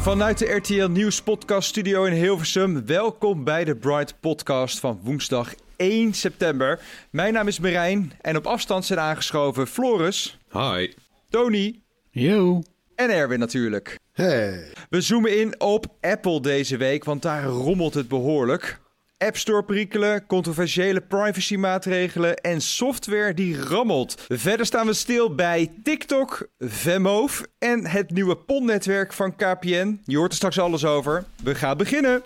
[0.00, 2.86] Ja, vanuit de RTL Nieuws podcast studio in Hilversum.
[2.86, 6.80] Welkom bij de Bright podcast van woensdag 1 september.
[7.10, 10.38] Mijn naam is Marijn en op afstand zijn aangeschoven Floris.
[10.52, 10.92] Hi.
[11.28, 11.80] Tony.
[12.10, 12.62] Yo.
[12.94, 13.98] En Erwin natuurlijk.
[14.12, 14.72] Hey.
[14.90, 18.80] We zoomen in op Apple deze week, want daar rommelt het behoorlijk.
[19.26, 24.24] App Store perikelen, controversiële privacymaatregelen en software die rammelt.
[24.28, 30.00] Verder staan we stil bij TikTok, Vemoof en het nieuwe PON-netwerk van KPN.
[30.04, 31.24] Je hoort er straks alles over.
[31.42, 32.22] We gaan beginnen.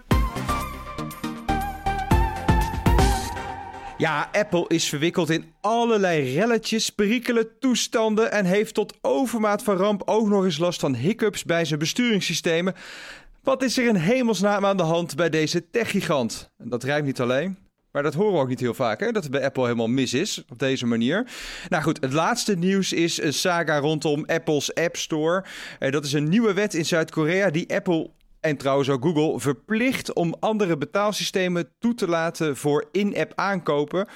[3.99, 10.03] Ja, Apple is verwikkeld in allerlei relletjes, perikelen, toestanden en heeft tot overmaat van ramp
[10.05, 12.75] ook nog eens last van hiccups bij zijn besturingssystemen.
[13.45, 16.51] Wat is er in hemelsnaam aan de hand bij deze techgigant?
[16.57, 17.59] Dat rijmt niet alleen.
[17.91, 19.13] Maar dat horen we ook niet heel vaak, hè?
[19.13, 21.27] dat het bij Apple helemaal mis is op deze manier.
[21.69, 25.45] Nou goed, het laatste nieuws is een saga rondom Apple's App Store.
[25.79, 30.13] Eh, dat is een nieuwe wet in Zuid-Korea die Apple en trouwens ook Google verplicht
[30.13, 34.09] om andere betaalsystemen toe te laten voor in-app aankopen.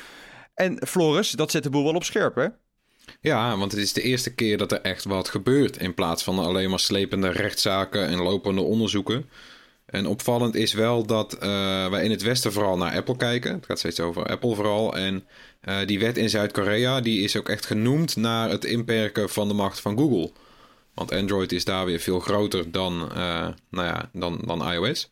[0.55, 2.47] En Floris, dat zet de boel wel op scherp, hè?
[3.21, 6.39] Ja, want het is de eerste keer dat er echt wat gebeurt in plaats van
[6.39, 9.29] alleen maar slepende rechtszaken en lopende onderzoeken.
[9.87, 11.41] En opvallend is wel dat uh,
[11.91, 13.53] wij in het Westen vooral naar Apple kijken.
[13.53, 14.97] Het gaat steeds over Apple vooral.
[14.97, 15.25] En
[15.69, 19.55] uh, die wet in Zuid-Korea die is ook echt genoemd naar het inperken van de
[19.55, 20.33] macht van Google.
[20.95, 25.11] Want Android is daar weer veel groter dan, uh, nou ja, dan, dan iOS.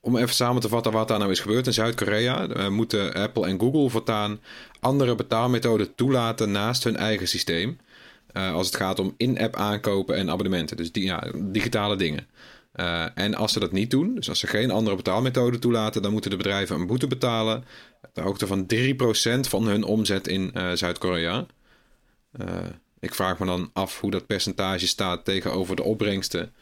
[0.00, 3.60] Om even samen te vatten wat daar nou is gebeurd in Zuid-Korea, moeten Apple en
[3.60, 4.40] Google voortaan
[4.80, 7.78] andere betaalmethoden toelaten naast hun eigen systeem.
[8.32, 10.76] Uh, als het gaat om in-app aankopen en abonnementen.
[10.76, 12.26] Dus die, ja, digitale dingen.
[12.74, 16.12] Uh, en als ze dat niet doen, dus als ze geen andere betaalmethode toelaten, dan
[16.12, 17.64] moeten de bedrijven een boete betalen.
[18.12, 21.46] De hoogte van 3% van hun omzet in Zuid-Korea.
[23.00, 26.52] ik vraag me dan af hoe dat percentage staat tegenover de opbrengsten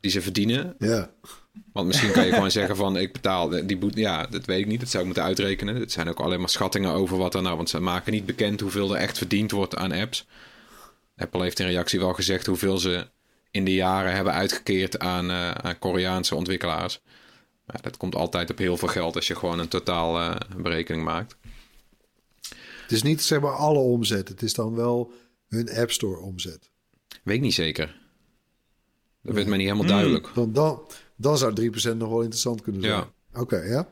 [0.00, 0.74] die ze verdienen.
[0.78, 1.10] Ja.
[1.72, 4.00] Want misschien kan je gewoon zeggen van ik betaal die boete.
[4.00, 4.80] Ja, dat weet ik niet.
[4.80, 5.76] Dat zou ik moeten uitrekenen.
[5.76, 7.56] Het zijn ook alleen maar schattingen over wat er nou.
[7.56, 10.26] Want ze maken niet bekend hoeveel er echt verdiend wordt aan apps.
[11.16, 13.06] Apple heeft in reactie wel gezegd hoeveel ze
[13.50, 17.00] in de jaren hebben uitgekeerd aan, uh, aan Koreaanse ontwikkelaars.
[17.66, 21.04] Maar dat komt altijd op heel veel geld als je gewoon een totaal uh, berekening
[21.04, 21.36] maakt.
[22.82, 24.28] Het is niet zeg maar alle omzet.
[24.28, 25.12] Het is dan wel
[25.48, 26.70] hun App Store omzet.
[27.22, 27.98] Weet ik niet zeker.
[29.22, 30.28] Dat werd mij niet helemaal duidelijk.
[30.34, 30.82] Dan, dan,
[31.20, 32.94] dan zou 3% nog wel interessant kunnen zijn.
[32.94, 33.10] Ja.
[33.32, 33.88] Oké, okay, ja.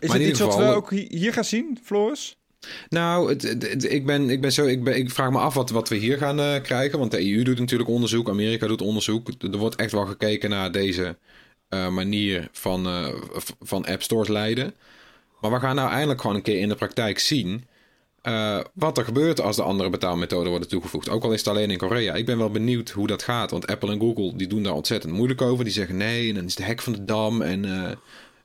[0.00, 2.36] Is het iets wat we ook hier gaan zien, Floris?
[2.88, 5.54] Nou, het, het, het, ik, ben, ik, ben zo, ik, ben, ik vraag me af
[5.54, 6.98] wat, wat we hier gaan uh, krijgen.
[6.98, 9.28] Want de EU doet natuurlijk onderzoek, Amerika doet onderzoek.
[9.40, 11.16] Er wordt echt wel gekeken naar deze
[11.70, 13.08] uh, manier van, uh,
[13.60, 14.74] van app stores leiden.
[15.40, 17.64] Maar we gaan nou eindelijk gewoon een keer in de praktijk zien...
[18.22, 21.08] Uh, wat er gebeurt als de andere betaalmethoden worden toegevoegd.
[21.08, 22.14] Ook al is het alleen in Korea.
[22.14, 23.50] Ik ben wel benieuwd hoe dat gaat.
[23.50, 25.64] Want Apple en Google die doen daar ontzettend moeilijk over.
[25.64, 27.42] Die zeggen nee, en dan is de hek van de dam.
[27.42, 27.90] En uh,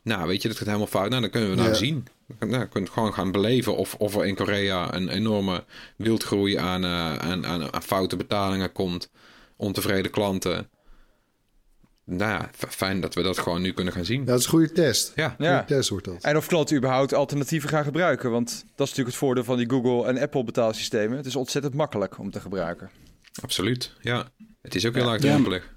[0.04, 1.10] nou, weet je, dat gaat helemaal fout.
[1.10, 1.74] Nou, dan kunnen we nou ja.
[1.76, 2.08] zien.
[2.40, 5.64] Nou, kunnen gewoon gaan beleven of, of er in Korea een enorme
[5.96, 9.10] wildgroei aan, uh, aan, aan, aan foute betalingen komt.
[9.56, 10.68] Ontevreden klanten.
[12.06, 14.20] Nou ja, fijn dat we dat gewoon nu kunnen gaan zien.
[14.20, 15.12] Ja, dat is een goede test.
[15.16, 15.64] Ja, goede ja.
[15.64, 16.24] test wordt dat.
[16.24, 18.32] En of klanten überhaupt alternatieven gaan gebruiken.
[18.32, 21.18] Want dat is natuurlijk het voordeel van die Google en Apple betaalsystemen.
[21.18, 22.90] Het is ontzettend makkelijk om te gebruiken.
[23.42, 24.28] Absoluut, ja.
[24.62, 25.73] Het is ook heel laagdrempelig.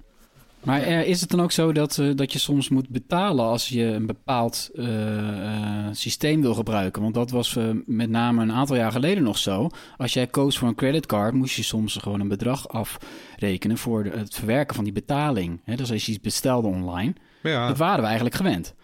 [0.67, 3.69] Maar uh, is het dan ook zo dat, uh, dat je soms moet betalen als
[3.69, 7.01] je een bepaald uh, systeem wil gebruiken?
[7.01, 9.69] Want dat was met name een aantal jaar geleden nog zo.
[9.97, 14.09] Als jij koos voor een creditcard, moest je soms gewoon een bedrag afrekenen voor de,
[14.09, 15.61] het verwerken van die betaling.
[15.63, 17.13] He, dus als je iets bestelde online,
[17.43, 17.67] ja.
[17.67, 18.75] dat waren we eigenlijk gewend.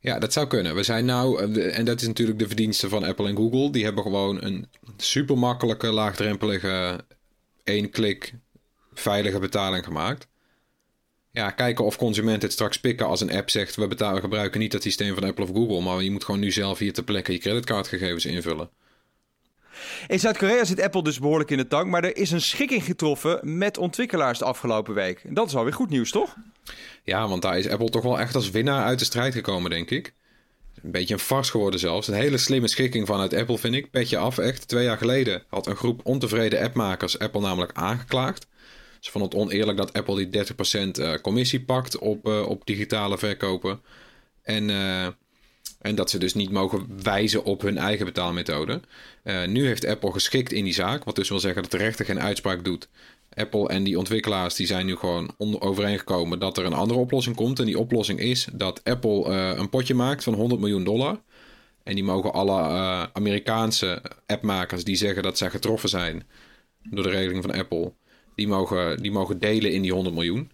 [0.00, 0.74] Ja, dat zou kunnen.
[0.74, 4.02] We zijn nou, en dat is natuurlijk de verdienste van Apple en Google, die hebben
[4.02, 7.04] gewoon een super makkelijke, laagdrempelige,
[7.64, 8.34] één klik
[8.94, 10.30] veilige betaling gemaakt
[11.32, 14.72] ja, kijken of consumenten het straks pikken als een app zegt: we betalen, gebruiken niet
[14.72, 17.32] dat systeem van Apple of Google, maar je moet gewoon nu zelf hier ter plekke
[17.32, 18.70] je creditcardgegevens invullen.
[20.06, 23.58] In Zuid-Korea zit Apple dus behoorlijk in de tank, maar er is een schikking getroffen
[23.58, 25.22] met ontwikkelaars de afgelopen week.
[25.28, 26.36] Dat is alweer goed nieuws, toch?
[27.04, 29.90] Ja, want daar is Apple toch wel echt als winnaar uit de strijd gekomen, denk
[29.90, 30.14] ik.
[30.82, 32.08] Een beetje een fars geworden zelfs.
[32.08, 33.90] Een hele slimme schikking vanuit Apple, vind ik.
[33.90, 34.68] Petje af, echt.
[34.68, 38.46] Twee jaar geleden had een groep ontevreden appmakers Apple namelijk aangeklaagd.
[39.02, 40.44] Ze vonden het oneerlijk dat Apple die
[40.96, 43.80] 30% eh, commissie pakt op, uh, op digitale verkopen.
[44.42, 45.06] En, uh,
[45.80, 48.80] en dat ze dus niet mogen wijzen op hun eigen betaalmethode.
[49.46, 52.20] nu heeft Apple geschikt in die zaak, wat dus wil zeggen dat de rechter geen
[52.20, 52.88] uitspraak doet.
[53.34, 57.58] Apple en die ontwikkelaars die zijn nu gewoon overeengekomen dat er een andere oplossing komt.
[57.58, 59.24] En die oplossing is dat Apple
[59.56, 61.20] een potje maakt van 100 miljoen dollar.
[61.82, 62.58] En die mogen alle
[63.12, 66.26] Amerikaanse appmakers die zeggen dat zij getroffen zijn
[66.82, 67.92] door de regeling van Apple
[68.34, 70.50] die mogen, die mogen delen in die 100 miljoen.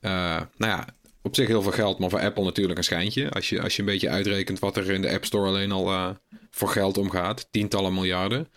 [0.00, 0.10] Uh,
[0.56, 0.86] nou ja,
[1.22, 3.30] op zich heel veel geld, maar voor Apple natuurlijk een schijntje.
[3.30, 5.92] Als je, als je een beetje uitrekent wat er in de App Store alleen al
[5.92, 6.10] uh,
[6.50, 7.48] voor geld omgaat.
[7.50, 8.48] Tientallen miljarden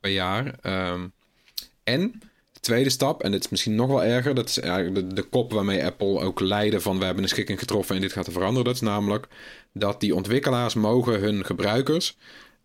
[0.00, 0.54] per jaar.
[0.92, 1.12] Um,
[1.84, 2.20] en
[2.52, 4.34] de tweede stap, en dit is misschien nog wel erger.
[4.34, 7.94] Dat is eigenlijk de, kop waarmee Apple ook leidde van we hebben een schikking getroffen
[7.94, 8.64] en dit gaat er veranderen.
[8.64, 9.26] Dat is namelijk
[9.72, 12.16] dat die ontwikkelaars mogen hun gebruikers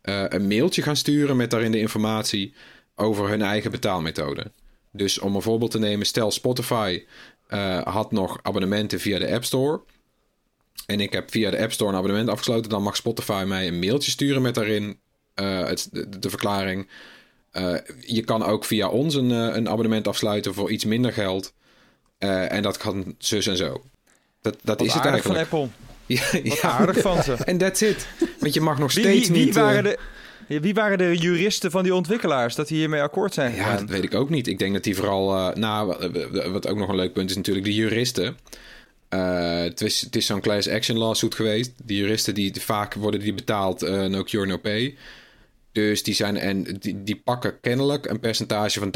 [0.04, 2.54] uh, een mailtje gaan sturen met daarin de informatie
[2.96, 4.52] over hun eigen betaalmethode.
[4.98, 7.04] Dus om een voorbeeld te nemen, stel Spotify
[7.50, 9.82] uh, had nog abonnementen via de App Store.
[10.86, 12.70] En ik heb via de App Store een abonnement afgesloten.
[12.70, 14.98] Dan mag Spotify mij een mailtje sturen met daarin
[15.36, 16.88] uh, het, de, de, verklaring.
[17.54, 21.54] Uh, je kan ook via ons een, een, abonnement afsluiten voor iets minder geld.
[22.18, 23.84] en dat kan zus en zo.
[24.42, 25.48] Dat, dat is het eigenlijk.
[25.48, 25.70] van Apple.
[26.06, 26.62] Ja, ja.
[26.62, 27.34] aardig van ze.
[27.46, 28.08] En that's it.
[28.40, 29.56] Want je mag nog steeds niet...
[29.56, 30.00] Waren de,
[30.48, 33.72] wie waren de juristen van die ontwikkelaars dat die hiermee akkoord zijn gegaan?
[33.72, 34.48] Ja, dat weet ik ook niet.
[34.48, 35.36] Ik denk dat die vooral...
[35.36, 36.12] Uh, nou,
[36.52, 38.38] wat ook nog een leuk punt is natuurlijk de juristen.
[39.10, 41.72] Uh, het is, het is zo'n class action lawsuit geweest.
[41.84, 44.98] De juristen die vaak worden die betaald, uh, no cure, no pay.
[45.72, 48.94] Dus die zijn en die, die pakken kennelijk een percentage van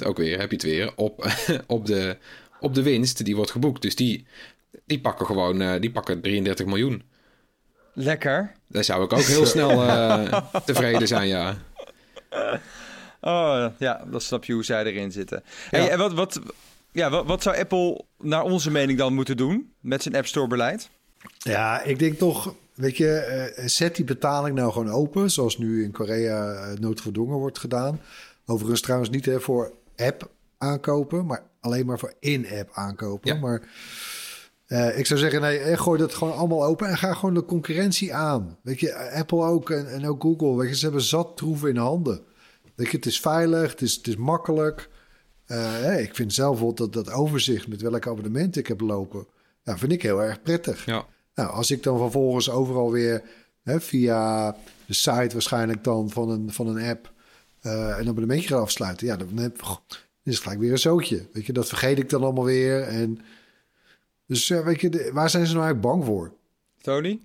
[0.00, 1.32] 30%, ook weer, heb je het weer, op,
[1.66, 2.16] op, de,
[2.60, 3.82] op de winst die wordt geboekt.
[3.82, 4.26] Dus die,
[4.86, 7.02] die pakken gewoon uh, die pakken 33 miljoen.
[7.98, 8.52] Lekker.
[8.66, 11.56] Daar zou ik ook heel snel uh, tevreden zijn, ja.
[13.20, 15.42] Oh, ja, dat snap je hoe zij erin zitten.
[15.70, 15.78] Ja.
[15.78, 16.40] Hey, en wat, wat,
[16.92, 20.46] ja, wat, wat zou Apple naar onze mening dan moeten doen met zijn App Store
[20.46, 20.88] beleid?
[21.38, 25.84] Ja, ik denk toch, weet je, uh, zet die betaling nou gewoon open, zoals nu
[25.84, 28.00] in Korea uh, noodgedwongen wordt gedaan.
[28.46, 33.34] Overigens trouwens niet hè, voor app aankopen, maar alleen maar voor in-app aankopen.
[33.34, 33.40] Ja.
[33.40, 33.62] Maar
[34.68, 38.14] uh, ik zou zeggen, nee, gooi dat gewoon allemaal open en ga gewoon de concurrentie
[38.14, 38.58] aan.
[38.62, 40.56] Weet je, Apple ook en, en ook Google.
[40.56, 42.20] Weet je, ze hebben zat troeven in handen.
[42.74, 44.88] Weet je, het is veilig, het is, het is makkelijk.
[45.46, 49.26] Uh, hey, ik vind zelf wel dat, dat overzicht met welke abonnementen ik heb lopen,
[49.62, 50.84] ja, vind ik heel erg prettig.
[50.84, 51.06] Ja.
[51.34, 53.22] Nou, als ik dan vervolgens overal weer
[53.62, 54.50] hè, via
[54.86, 57.12] de site waarschijnlijk dan van een, van een app
[57.62, 59.62] uh, een abonnementje ga afsluiten, ja, dan, heb,
[60.22, 61.26] is het gelijk weer een zootje.
[61.32, 63.20] Weet je, dat vergeet ik dan allemaal weer en...
[64.26, 66.34] Dus uh, weet je, de, waar zijn ze nou eigenlijk bang voor?
[66.80, 67.20] Tony?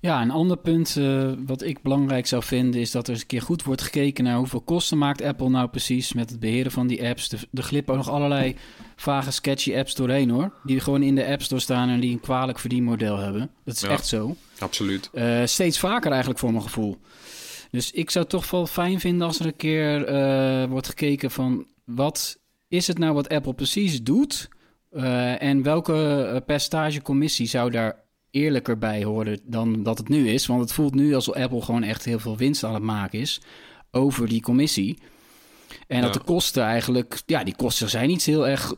[0.00, 2.80] Ja, een ander punt uh, wat ik belangrijk zou vinden...
[2.80, 5.68] is dat er eens een keer goed wordt gekeken naar hoeveel kosten maakt Apple nou
[5.68, 6.12] precies...
[6.12, 7.32] met het beheren van die apps.
[7.32, 8.56] Er glippen ook nog allerlei
[8.96, 10.52] vage, sketchy apps doorheen, hoor.
[10.64, 13.50] Die gewoon in de App Store staan en die een kwalijk verdienmodel hebben.
[13.64, 14.36] Dat is ja, echt zo.
[14.58, 15.10] Absoluut.
[15.14, 16.96] Uh, steeds vaker eigenlijk voor mijn gevoel.
[17.70, 21.66] Dus ik zou toch wel fijn vinden als er een keer uh, wordt gekeken van...
[21.84, 22.38] wat
[22.68, 24.48] is het nou wat Apple precies doet...
[24.92, 30.46] Uh, en welke percentagecommissie zou daar eerlijker bij horen dan dat het nu is?
[30.46, 33.40] Want het voelt nu alsof Apple gewoon echt heel veel winst aan het maken is
[33.90, 34.98] over die commissie.
[35.86, 36.02] En ja.
[36.02, 38.74] dat de kosten eigenlijk, ja, die kosten zijn niet heel erg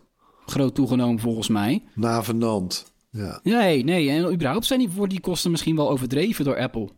[0.46, 1.82] groot toegenomen volgens mij.
[1.94, 2.92] Navenant.
[3.10, 3.40] Ja.
[3.42, 4.10] Nee, nee.
[4.10, 6.88] En überhaupt zijn die, worden die kosten misschien wel overdreven door Apple.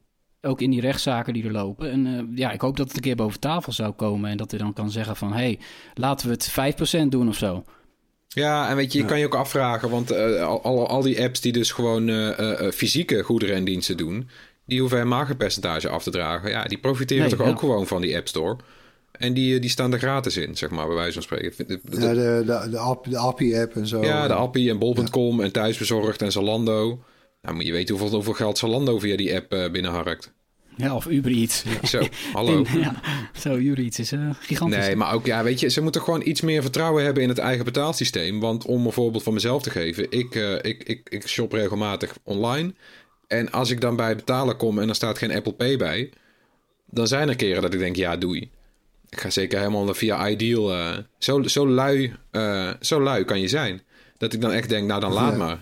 [0.40, 1.90] Ook in die rechtszaken die er lopen.
[1.90, 4.30] En uh, ja, ik hoop dat het een keer boven tafel zou komen.
[4.30, 5.32] En dat hij dan kan zeggen van...
[5.32, 5.58] hé, hey,
[5.94, 7.64] laten we het 5% doen of zo.
[8.28, 9.10] Ja, en weet je, je ja.
[9.10, 12.70] kan je ook afvragen, want uh, al, al die apps die dus gewoon uh, uh,
[12.70, 14.28] fysieke goederen en diensten doen,
[14.64, 16.50] die hoeven helemaal geen percentage af te dragen.
[16.50, 17.52] Ja, die profiteren nee, toch ja.
[17.52, 18.56] ook gewoon van die App Store.
[19.12, 21.66] En die, die staan er gratis in, zeg maar, bij wijze van spreken.
[21.66, 24.02] De, de, ja, de, de, de, app, de Appie-app en zo.
[24.02, 27.02] Ja, de Appie en Bol.com en Thuisbezorgd en Zalando.
[27.42, 30.34] Nou, moet je weten hoeveel, hoeveel geld Zalando via die app binnenharkt.
[30.76, 31.64] Ja, of Uber Eats.
[31.82, 32.02] Zo,
[32.32, 32.64] hallo.
[32.80, 33.00] ja,
[33.38, 34.78] zo, Uber Eats is uh, gigantisch.
[34.78, 37.38] Nee, maar ook, ja, weet je, ze moeten gewoon iets meer vertrouwen hebben in het
[37.38, 38.40] eigen betaalsysteem.
[38.40, 42.16] Want om een voorbeeld van mezelf te geven, ik, uh, ik, ik, ik shop regelmatig
[42.22, 42.74] online.
[43.26, 46.10] En als ik dan bij betalen kom en er staat geen Apple Pay bij,
[46.86, 48.50] dan zijn er keren dat ik denk, ja, doei.
[49.08, 50.72] Ik ga zeker helemaal via Ideal.
[50.72, 52.14] Uh, zo, zo, lui,
[52.80, 53.82] zo lui kan je zijn.
[54.18, 55.38] Dat ik dan echt denk, nou dan laat ja.
[55.38, 55.58] maar.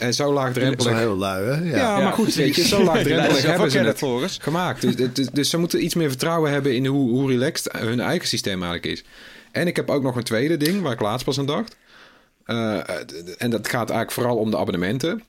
[0.00, 0.92] En zo Dat is laagdrempelig...
[0.92, 1.70] wel heel lui, hè?
[1.70, 1.76] Ja.
[1.76, 4.38] Ja, maar goed, weet je, zo laagdrempelig hebben ze het Floris.
[4.40, 4.80] gemaakt.
[4.80, 8.28] Dus, dus, dus ze moeten iets meer vertrouwen hebben in hoe, hoe relaxed hun eigen
[8.28, 9.04] systeem eigenlijk is.
[9.52, 11.76] En ik heb ook nog een tweede ding waar ik laatst pas aan dacht.
[12.44, 12.72] Eh,
[13.38, 15.22] en dat gaat eigenlijk vooral om de abonnementen.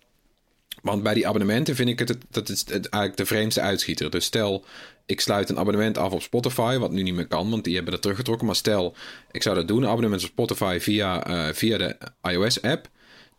[0.81, 4.09] Want bij die abonnementen vind ik het, het- dat is het eigenlijk de vreemdste uitschieter.
[4.09, 4.65] Dus stel,
[5.05, 7.91] ik sluit een abonnement af op Spotify, wat nu niet meer kan, want die hebben
[7.93, 8.45] dat teruggetrokken.
[8.45, 8.95] Maar stel,
[9.31, 12.87] ik zou dat doen, een abonnement op Spotify via, eh, via de iOS-app.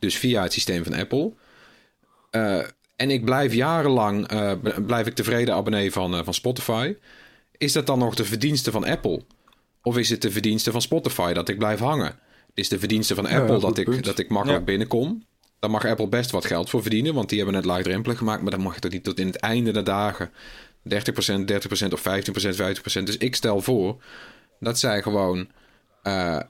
[0.03, 1.33] Dus via het systeem van Apple.
[2.31, 2.59] Eh,
[2.97, 4.53] en ik blijf jarenlang eh,
[4.87, 6.97] blijf ik tevreden abonnee van, eh, van Spotify.
[7.59, 9.23] Is dat dan nog de verdienste van Apple?
[9.83, 12.07] Of is het de verdienste van Spotify dat ik blijf hangen?
[12.07, 14.05] Het is de verdienste van Apple dat, ik, punt.
[14.05, 14.65] dat ik makkelijk Ja.
[14.65, 15.25] binnenkom.
[15.59, 18.43] Daar mag Apple best wat geld voor verdienen, want die hebben het laagdrempelig gemaakt.
[18.43, 20.31] Maar dan mag je toch niet tot in het einde der dagen
[20.83, 23.07] 30%, 30% of 15%, 50%.
[23.07, 24.03] Dus ik stel voor
[24.61, 25.49] dat zij gewoon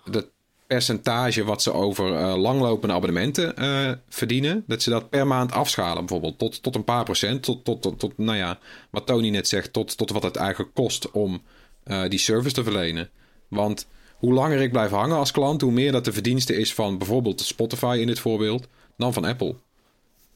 [0.05, 0.27] dat
[0.67, 6.07] percentage wat ze over eh, langlopende abonnementen eh, verdienen, dat ze dat per maand afschalen,
[6.07, 8.59] bijvoorbeeld tot, tot een paar procent, tot, tot, tot, tot, nou ja,
[8.91, 11.43] wat Tony net zegt, tot, tot wat het eigenlijk kost om
[11.85, 13.11] eh, die service te verlenen.
[13.49, 16.99] Want hoe langer ik blijf hangen als klant, hoe meer dat de verdienste is van
[16.99, 19.55] bijvoorbeeld Spotify in dit voorbeeld, dan van Apple.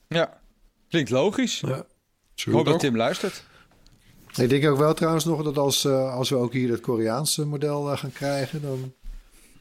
[0.08, 0.40] Ja,
[0.88, 1.60] klinkt logisch.
[1.60, 1.86] Ja.
[2.34, 3.44] Ik hoop dat Tim luistert.
[4.34, 7.46] Ik denk ook wel trouwens nog dat als, eh, als we ook hier het Koreaanse
[7.46, 8.92] model gaan krijgen, dan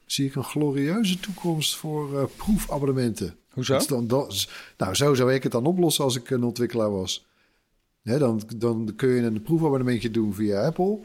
[0.05, 3.35] zie ik een glorieuze toekomst voor eh, proefabonnementen.
[3.49, 3.77] Hoezo?
[3.77, 4.47] Dat dan, dat,
[4.77, 7.25] nou, zo zou ik het dan oplossen als ik een ontwikkelaar was.
[8.03, 10.99] Hè, dan, dan kun je een proefabonnementje doen via Apple.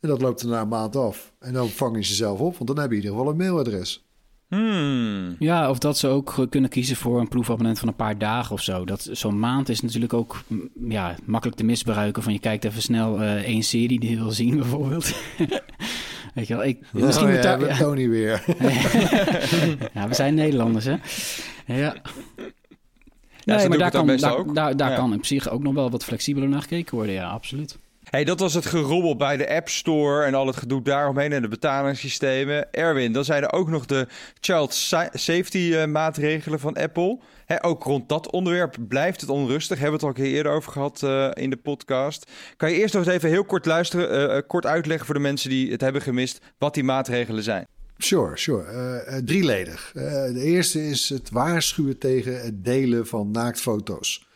[0.00, 1.32] En dat loopt er na een maand af.
[1.38, 3.38] En dan vang je ze zelf op, want dan heb je in ieder geval een
[3.38, 4.04] mailadres.
[4.48, 5.36] Hmm.
[5.38, 8.62] Ja, of dat ze ook kunnen kiezen voor een proefabonnement van een paar dagen of
[8.62, 8.84] zo.
[8.84, 12.22] Dat Zo'n maand is natuurlijk ook mm, ja, makkelijk te misbruiken.
[12.22, 15.14] Van je kijkt even snel eh, één serie die je wil zien bijvoorbeeld.
[16.34, 17.76] Weet je wel, ik, misschien oh, moet ja, daar- we ja.
[17.76, 18.44] Tony weer.
[19.94, 20.94] ja, we zijn Nederlanders, hè?
[21.66, 21.94] Ja.
[23.44, 24.96] Nee, doe maar daar kan, daar, daar, daar Ja.
[24.96, 27.14] kan in zich ook nog wel wat flexibeler naar gekeken worden.
[27.14, 27.78] Ja, absoluut.
[28.14, 31.42] Hey, dat was het gerobbel bij de App Store en al het gedoe daaromheen en
[31.42, 32.72] de betalingssystemen.
[32.72, 34.06] Erwin, dan zijn er ook nog de
[34.40, 37.18] child sa- safety eh, maatregelen van Apple.
[37.60, 39.78] Ook rond dat onderwerp blijft het onrustig.
[39.78, 42.30] Hebben we het al een keer eerder over gehad eh, in de podcast.
[42.56, 45.50] Kan je eerst nog eens even heel kort luisteren, eh, kort uitleggen voor de mensen
[45.50, 47.66] die het hebben gemist, wat die maatregelen zijn?
[47.98, 49.22] Sure, sure.
[49.24, 49.90] Drieledig.
[49.92, 54.26] De eerste is het waarschuwen tegen het delen van naaktfoto's.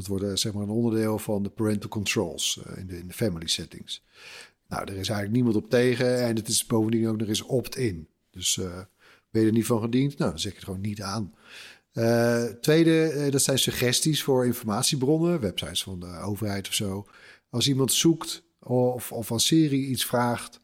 [0.00, 3.14] Dat wordt zeg maar een onderdeel van de parental controls eh, in, de, in de
[3.14, 4.04] family settings.
[4.68, 8.08] Nou, er is eigenlijk niemand op tegen en het is bovendien ook nog eens opt-in.
[8.30, 8.78] Dus eh,
[9.30, 10.18] ben je er niet van gediend?
[10.18, 11.34] Nou, dan zeg je het gewoon niet aan.
[11.92, 17.06] Eh, tweede, dat zijn suggesties voor informatiebronnen, websites van de overheid of zo.
[17.50, 20.60] Als iemand zoekt of, of als serie iets vraagt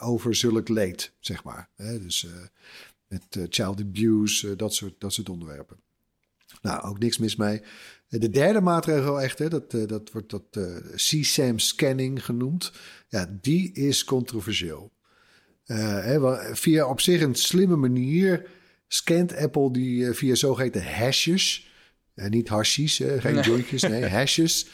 [0.00, 1.68] over zulk leed, zeg maar.
[1.76, 2.26] Dus
[3.06, 5.76] met child abuse, dat, soort, dat soort onderwerpen.
[6.62, 7.62] Nou, ook niks mis mee.
[8.08, 12.72] De derde maatregel echter, dat, eh, dat wordt dat eh CSAM scanning genoemd.
[13.08, 14.92] Ja, die is controversieel.
[15.64, 18.46] Eh, hè, via op zich een slimme manier
[18.88, 21.66] scant Apple die via zogeheten hashes.
[22.16, 24.66] Eh, niet hashies, geen jointjes, nee, hashes.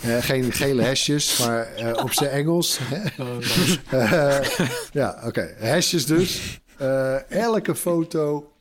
[0.00, 2.78] Eh, geen gele hashes, maar op zijn Engels.
[3.90, 4.40] Eh,
[4.92, 5.54] ja, oké.
[5.60, 6.60] Hashes dus.
[7.28, 8.52] Elke foto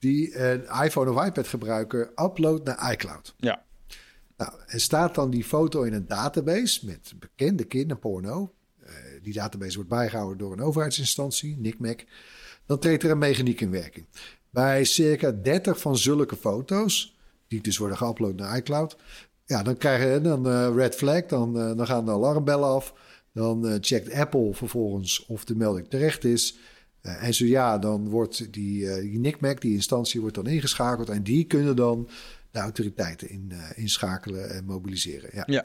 [0.00, 3.34] die een iPhone of iPad gebruiker uploadt naar iCloud.
[3.36, 3.64] Ja.
[4.36, 8.54] Nou, er staat dan die foto in een database met bekende kinderporno.
[8.80, 12.06] Eh, die database wordt bijgehouden door een overheidsinstantie, NICMEC.
[12.66, 14.06] Dan treedt er een mechaniek in werking.
[14.50, 18.96] Bij circa 30 van zulke foto's, die dus worden geüpload naar iCloud,
[19.44, 22.94] ja, dan krijg je dan eh, red flag, dan, eh, dan gaan de alarmbellen af.
[23.32, 26.58] Dan checkt Apple vervolgens of de melding terecht is.
[27.02, 31.08] Eh, en zo ja, dan wordt die, eh die NICMEC, die instantie, wordt dan ingeschakeld.
[31.08, 32.08] En die kunnen dan
[32.50, 35.30] de autoriteiten in, eh, inschakelen en mobiliseren.
[35.32, 35.42] Ja.
[35.46, 35.64] Ja.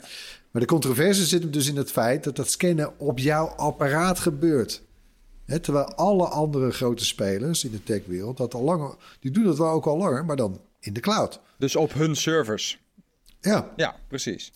[0.50, 4.18] Maar de controverse zit hem dus in het feit dat dat scannen op jouw apparaat
[4.18, 4.82] gebeurt.
[5.44, 9.58] Hè, terwijl alle andere grote spelers in de techwereld dat al langer, die doen dat
[9.58, 11.40] wel ook al langer, maar dan in de cloud.
[11.58, 12.84] Dus op hun servers.
[13.40, 14.52] Ja, Ja, precies.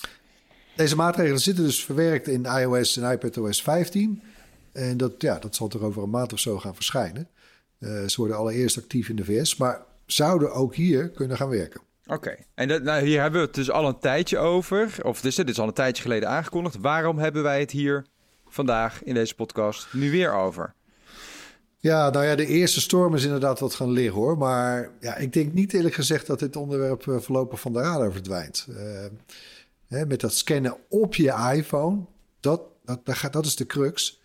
[0.77, 4.23] deze maatregelen zitten dus verwerkt in iOS en iPadOS 15.
[4.73, 7.29] En dat, ja, dat zal er over een maand of zo gaan verschijnen.
[7.79, 11.81] Eh, ze worden allereerst actief in de VS, maar zouden ook hier kunnen gaan werken.
[12.07, 14.99] Oké, en dat, nou, hier hebben we het dus al een tijdje over.
[15.03, 16.77] Of dus, dit is al een tijdje geleden aangekondigd.
[16.81, 18.07] Waarom hebben wij het hier
[18.49, 20.75] vandaag in deze podcast nu weer over?
[21.83, 24.39] Ja, nou ja, de eerste storm is inderdaad wat gaan liggen hoor.
[24.39, 28.13] Maar ja, ik denk niet eerlijk gezegd dat dit onderwerp eh, voorlopig van de radar
[28.13, 28.67] verdwijnt.
[28.69, 29.05] Eh,
[29.89, 32.05] hè, met dat scannen op je iPhone,
[32.41, 34.20] dat, dat, dat, is de crux.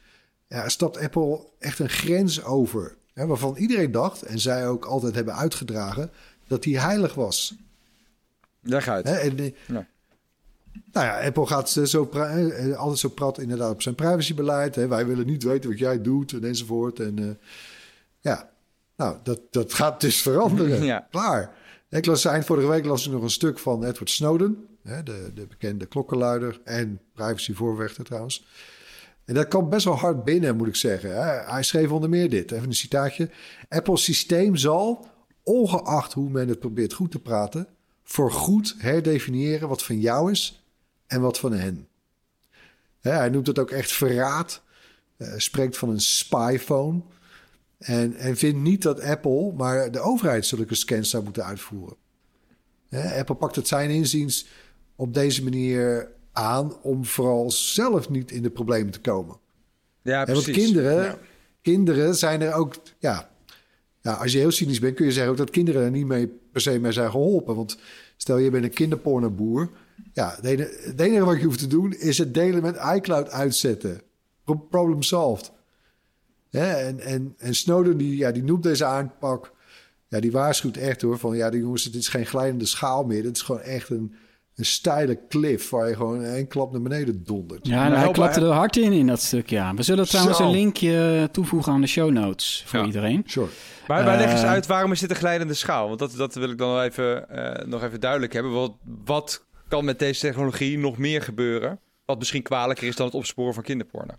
[0.56, 2.96] Ja, stapt Apple echt een grens over.
[3.14, 6.12] Hè, waarvan iedereen dacht, en zij ook altijd hebben uitgedragen,
[6.48, 7.56] dat die heilig was.
[8.62, 9.08] Leg uit.
[9.08, 9.88] Hè, en, Ja.
[10.92, 14.76] Nou ja, Apple gaat zo eh, altijd zo prat inderdaad op zijn privacybeleid.
[14.76, 14.88] Hè.
[14.88, 17.00] Wij willen niet weten wat jij doet en enzovoort.
[17.00, 17.50] En eh,
[18.20, 18.50] ja,
[18.96, 20.84] nou, dat, dat gaat dus veranderen.
[20.92, 21.08] Ja.
[21.12, 21.54] Klaar.
[21.90, 25.32] Ik las eind vorige week las ik nog een stuk van Edward Snowden, hè, de,
[25.34, 28.46] de bekende klokkenluider en privacyvoorvechter trouwens.
[29.26, 31.24] En dat kwam best wel hard binnen, moet ik zeggen.
[31.46, 33.30] Hij schreef onder meer dit, even een citaatje.
[33.70, 35.08] Apple's systeem zal,
[35.44, 37.68] ongeacht hoe men het probeert goed te praten,
[38.04, 40.64] voorgoed herdefiniëren wat van jou is
[41.08, 41.88] en wat van hen.
[43.02, 44.64] Hij noemt het ook echt verraad.
[45.18, 47.02] eh, spreekt van een spyphone.
[47.78, 51.98] En, en vindt niet dat Apple, maar de overheid zulke scans zou moeten uitvoeren.
[53.18, 54.48] Apple pakt het zijn inziens
[54.96, 59.38] op deze manier aan om vooral zelf niet in de problemen te komen.
[60.02, 60.64] Ja, want precies.
[60.64, 61.18] kinderen, Ja.
[61.62, 63.30] kinderen zijn er ook, ja,
[64.02, 66.62] als je heel cynisch bent, kun je zeggen ook dat kinderen er niet mee per
[66.62, 67.56] se mee zijn geholpen.
[67.56, 67.78] Want
[68.18, 69.70] stel je bent een kinderpornoboer,
[70.14, 73.30] ja, het enige, het enige wat je hoeft te doen is het delen met iCloud
[73.30, 74.02] uitzetten.
[74.44, 75.52] Pro- Problem solved.
[76.50, 79.52] En, en, en Snowden die, ja, die noemt deze aanpak,
[80.08, 83.24] ja, die waarschuwt echt hoor, van ja, die jongens, dit is geen glijdende schaal meer.
[83.24, 84.14] Dit is gewoon echt een,
[84.56, 87.68] een steile cliff waar je gewoon één klap naar beneden dondert.
[87.68, 89.74] Ja, en Maar hij klapte er hard in in dat stuk, ja.
[89.74, 90.44] We zullen trouwens Zo.
[90.44, 92.86] een linkje toevoegen aan de show notes voor Ja.
[92.86, 93.24] iedereen.
[93.26, 93.48] Sure.
[93.88, 95.88] Maar, maar leg eens Eh, uit, waarom is dit een glijdende schaal?
[95.88, 98.52] Want dat, dat wil ik dan wel even, eh, nog even duidelijk hebben.
[98.52, 98.72] Wat,
[99.06, 101.80] wat kan met deze technologie nog meer gebeuren?
[102.06, 104.14] Wat misschien kwalijker is dan het opsporen van kinderporno.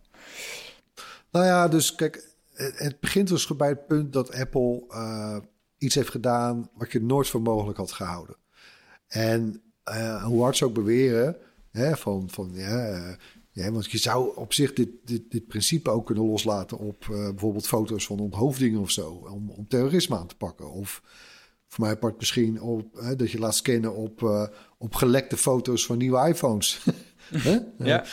[1.30, 5.36] Nou ja, dus kijk, het, het begint dus bij het punt dat Apple eh,
[5.78, 8.36] iets heeft gedaan wat je nooit voor mogelijk had gehouden.
[9.08, 11.36] En eh, hoe hard ze ook beweren,
[11.70, 13.14] hè, van, van ja, eh,
[13.50, 17.08] ja, want je zou op zich dit, dit, dit principe ook kunnen loslaten op eh,
[17.08, 20.72] bijvoorbeeld foto's van onthoofdingen of zo, om, om terrorisme aan te pakken.
[20.72, 21.02] Of
[21.68, 25.98] voor mij part misschien op, hè, dat je laat scannen op, op gelekte foto's van
[25.98, 26.80] nieuwe iPhones.
[27.78, 28.04] Ja.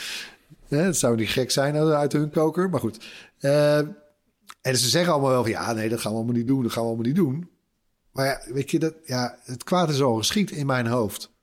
[0.68, 3.04] Het zou niet gek zijn uit- hun koker, maar goed.
[4.60, 6.72] En ze zeggen allemaal wel van ja, nee, dat gaan we allemaal niet doen, dat
[6.72, 7.50] gaan we allemaal niet doen.
[8.12, 11.33] Maar ja, weet je, dat, ja, het kwaad is al geschied in mijn hoofd.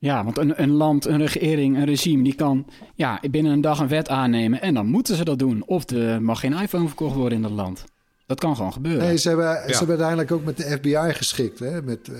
[0.00, 3.78] Ja, want een, een land, een regering, een regime, die kan ja, binnen een dag
[3.78, 5.62] een wet aannemen en dan moeten ze dat doen.
[5.66, 7.84] Of er mag geen iPhone verkocht worden in dat land.
[8.26, 9.02] Dat kan gewoon gebeuren.
[9.06, 12.18] Nee, ze hebben, ze hebben uiteindelijk ook met de FBI geschikt, hè, met, eh,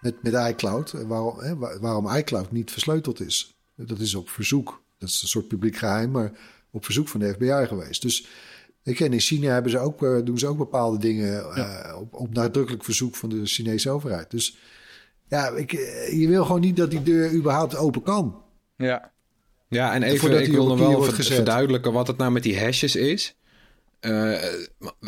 [0.00, 0.92] met, met iCloud.
[0.92, 3.54] En Waarom, hè, waar- waarom iCloud niet versleuteld is.
[3.76, 4.82] Dat is op verzoek.
[4.98, 6.32] Dat is een soort publiek geheim, maar
[6.70, 8.02] op verzoek van de FBI geweest.
[8.02, 8.26] Dus
[8.82, 12.14] ik ken in China hebben ze ook, eh, doen ze ook bepaalde dingen eh, op,
[12.14, 14.30] op nadrukkelijk verzoek van de Chinese overheid.
[14.30, 14.56] Dus
[15.30, 18.42] ja, ik, eh, je wil gewoon niet dat die deur überhaupt open kan.
[18.76, 19.12] Ja.
[19.68, 22.96] Ja, en even, Voordat ik wil nog wel verduidelijken wat het nou met die hashes
[22.96, 23.36] is.
[24.00, 24.42] Eh,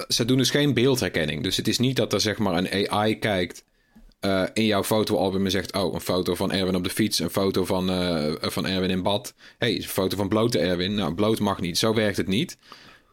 [0.08, 1.42] ze doen dus geen beeldherkenning.
[1.42, 3.64] Dus het is niet dat er zeg maar een AI kijkt
[4.20, 5.74] eh, in jouw fotoalbum en zegt...
[5.74, 7.86] oh, een foto van Erwin op de fiets, een foto van,
[8.40, 9.34] van Erwin in bad.
[9.58, 10.94] hey, een foto van blote Erwin.
[10.94, 11.78] Nou, bloot mag niet.
[11.78, 12.56] Zo werkt het niet.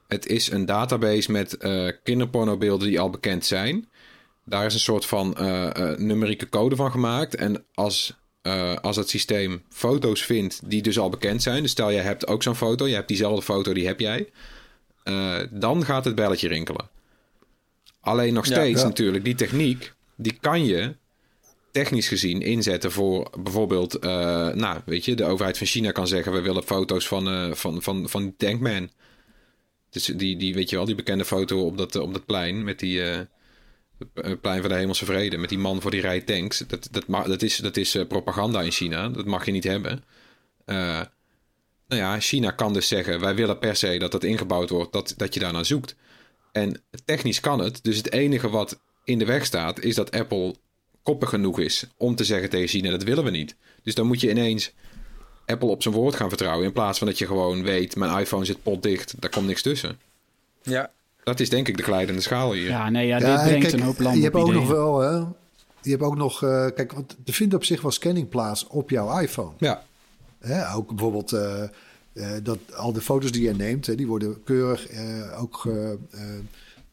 [0.07, 1.57] Het is een database met
[2.03, 3.89] kinderpornobeelden die al bekend zijn.
[4.49, 7.35] Daar is een soort van eh, eh, numerieke code van gemaakt.
[7.35, 11.61] En als, eh, als het systeem foto's vindt die dus al bekend zijn...
[11.61, 14.29] dus stel je hebt ook zo'n foto, je hebt diezelfde foto, die heb jij...
[15.03, 16.89] eh, dan gaat het belletje rinkelen.
[17.99, 18.87] Alleen nog steeds ja.
[18.87, 19.93] natuurlijk, die techniek...
[20.15, 20.95] die kan je
[21.71, 23.95] technisch gezien inzetten voor bijvoorbeeld...
[23.95, 24.09] eh,
[24.47, 26.31] nou, weet je, de overheid van China kan zeggen...
[26.31, 28.89] we willen foto's van, eh van, van, van Tankman...
[29.89, 32.79] Dus die, die, weet je wel, die bekende foto op dat, op dat plein met
[32.79, 33.19] die eh,
[34.41, 36.63] plein van de hemelse vrede, met die man voor die rij tanks.
[36.67, 39.09] Dat, dat, dat is, dat is eh, propaganda in China.
[39.09, 40.03] Dat mag je niet hebben.
[40.65, 41.01] Eh,
[41.87, 45.13] nou ja, China kan dus zeggen, wij willen per se dat dat ingebouwd wordt, dat,
[45.17, 45.95] dat je daarnaar zoekt.
[46.51, 47.83] En technisch kan het.
[47.83, 50.55] Dus het enige wat in de weg staat, is dat Apple
[51.03, 53.55] koppig genoeg is om te zeggen tegen China, dat willen we niet.
[53.83, 54.73] Dus dan moet je ineens
[55.45, 56.65] Apple op zijn woord gaan vertrouwen.
[56.65, 59.99] In plaats van dat je gewoon weet, mijn iPhone zit potdicht, daar komt niks tussen.
[60.63, 60.91] Ja.
[61.29, 62.69] Dat is denk ik de glijdende schaal hier.
[62.69, 64.63] Ja, nee, ja, Ja, dit brengt kijk, een hoop landen Je hebt op ook ideeën.
[64.67, 65.15] nog wel, hè,
[65.81, 68.89] je hebt ook nog, eh, kijk, want er vindt op zich wel scanning plaats op
[68.89, 69.51] jouw iPhone.
[69.57, 69.83] Ja,
[70.39, 71.63] Hè, ook bijvoorbeeld eh,
[72.13, 75.65] eh, dat al de foto's die je neemt, hè, die worden keurig eh, ook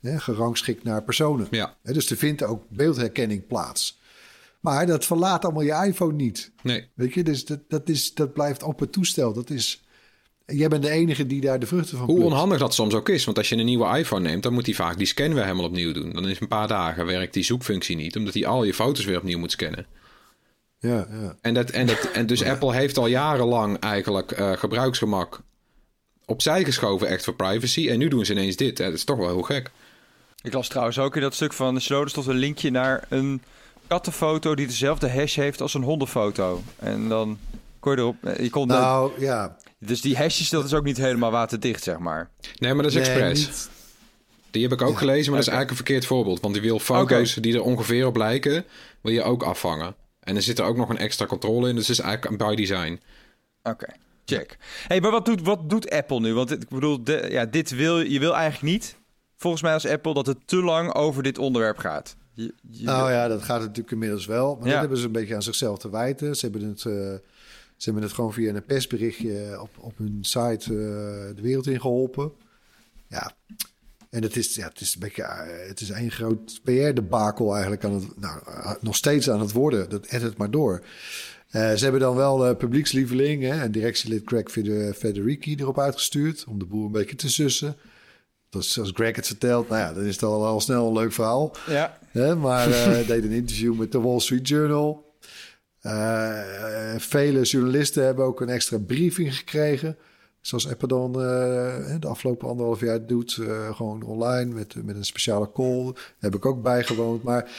[0.03, 1.47] eh, gerangschikt naar personen.
[1.51, 4.01] ja, Hè, dus er vindt ook beeldherkenning plaats.
[4.61, 6.51] Maar dat verlaat allemaal je iPhone niet.
[6.63, 6.89] nee.
[6.95, 9.33] Weet je, dus dat, dat, is, dat blijft op het toestel.
[9.33, 9.86] Dat is,
[10.47, 12.31] jij bent de enige die daar de vruchten van Hoe plukt.
[12.31, 13.25] onhandig dat soms ook is.
[13.25, 15.65] Want als je een nieuwe iPhone neemt, dan moet hij vaak die scan weer helemaal
[15.65, 16.13] opnieuw doen.
[16.13, 19.17] Dan is een paar dagen werkt die zoekfunctie niet, omdat hij al je foto's weer
[19.17, 19.87] opnieuw moet scannen.
[20.79, 21.37] Ja, ja.
[21.41, 25.41] En, dat, en, dat, en dus Apple heeft al jarenlang eigenlijk eh, gebruiksgemak
[26.25, 27.89] opzij geschoven, echt voor privacy.
[27.89, 28.79] En nu doen ze ineens dit.
[28.79, 28.85] Hè.
[28.85, 29.71] Dat is toch wel heel gek.
[30.43, 33.43] Ik las trouwens ook in dat stuk van de stond een linkje naar een
[33.87, 36.63] kattenfoto die dezelfde hash heeft als een hondenfoto.
[36.79, 37.39] En dan
[37.87, 38.25] kon je erop...
[38.25, 39.57] eh, Je kon Nou, ja.
[39.79, 42.31] dus die hashes, dat is ook niet helemaal waterdicht, zeg maar.
[42.59, 43.39] Nee, maar dat is Nee, expres.
[43.47, 43.71] niet-
[44.51, 44.99] Die heb ik ook Ja.
[44.99, 46.41] gelezen, maar dat is eigenlijk een verkeerd voorbeeld.
[46.41, 48.65] Want die wil foto's die er ongeveer op lijken,
[49.03, 49.95] wil je ook afvangen.
[50.21, 52.55] En er zit er ook nog een extra controle in, dus het is eigenlijk by
[52.55, 53.01] design.
[53.63, 53.87] Oké,
[54.25, 54.57] check.
[54.89, 56.35] hey, maar wat doet, wat doet Apple nu?
[56.35, 58.97] Want ik bedoel, de, ja, dit wil, je wil eigenlijk niet,
[59.37, 62.17] volgens mij als Apple, dat het te lang over dit onderwerp gaat.
[62.33, 64.55] Je, je Nou ja, dat gaat natuurlijk inmiddels wel.
[64.57, 64.71] Maar Ja.
[64.71, 66.37] dat hebben ze een beetje aan zichzelf te wijten.
[66.37, 67.15] Ze hebben het, eh,
[67.77, 71.81] ze hebben het gewoon via een persberichtje op, op hun site eh, de wereld in
[71.81, 72.33] geholpen.
[73.09, 73.33] Ja,
[74.11, 75.23] en het is, ja, het is een beetje,
[75.69, 79.89] het is een groot PR-debakel eigenlijk aan het, nou, eh, nog steeds aan het worden.
[79.91, 80.83] Dat edit het maar door.
[81.51, 86.45] Eh, ze hebben dan wel de publiekslieveling hè, en directielid Greg Feder- Federici erop uitgestuurd
[86.49, 87.77] om de boel een beetje te sussen.
[88.49, 90.93] Dat is, als Greg het vertelt, nou ja, dan is het al, al snel een
[90.93, 91.57] leuk verhaal.
[91.67, 95.06] ja, Hè, maar hij deed een interview met de Wall Street Journal.
[95.87, 99.97] Eh, vele journalisten hebben ook een extra briefing gekregen.
[100.41, 103.37] Zoals Apple dan eh, de afgelopen anderhalf jaar doet.
[103.37, 105.85] eh, gewoon online met, met een speciale call.
[105.85, 107.23] Daar heb ik ook bijgewoond.
[107.23, 107.51] Maar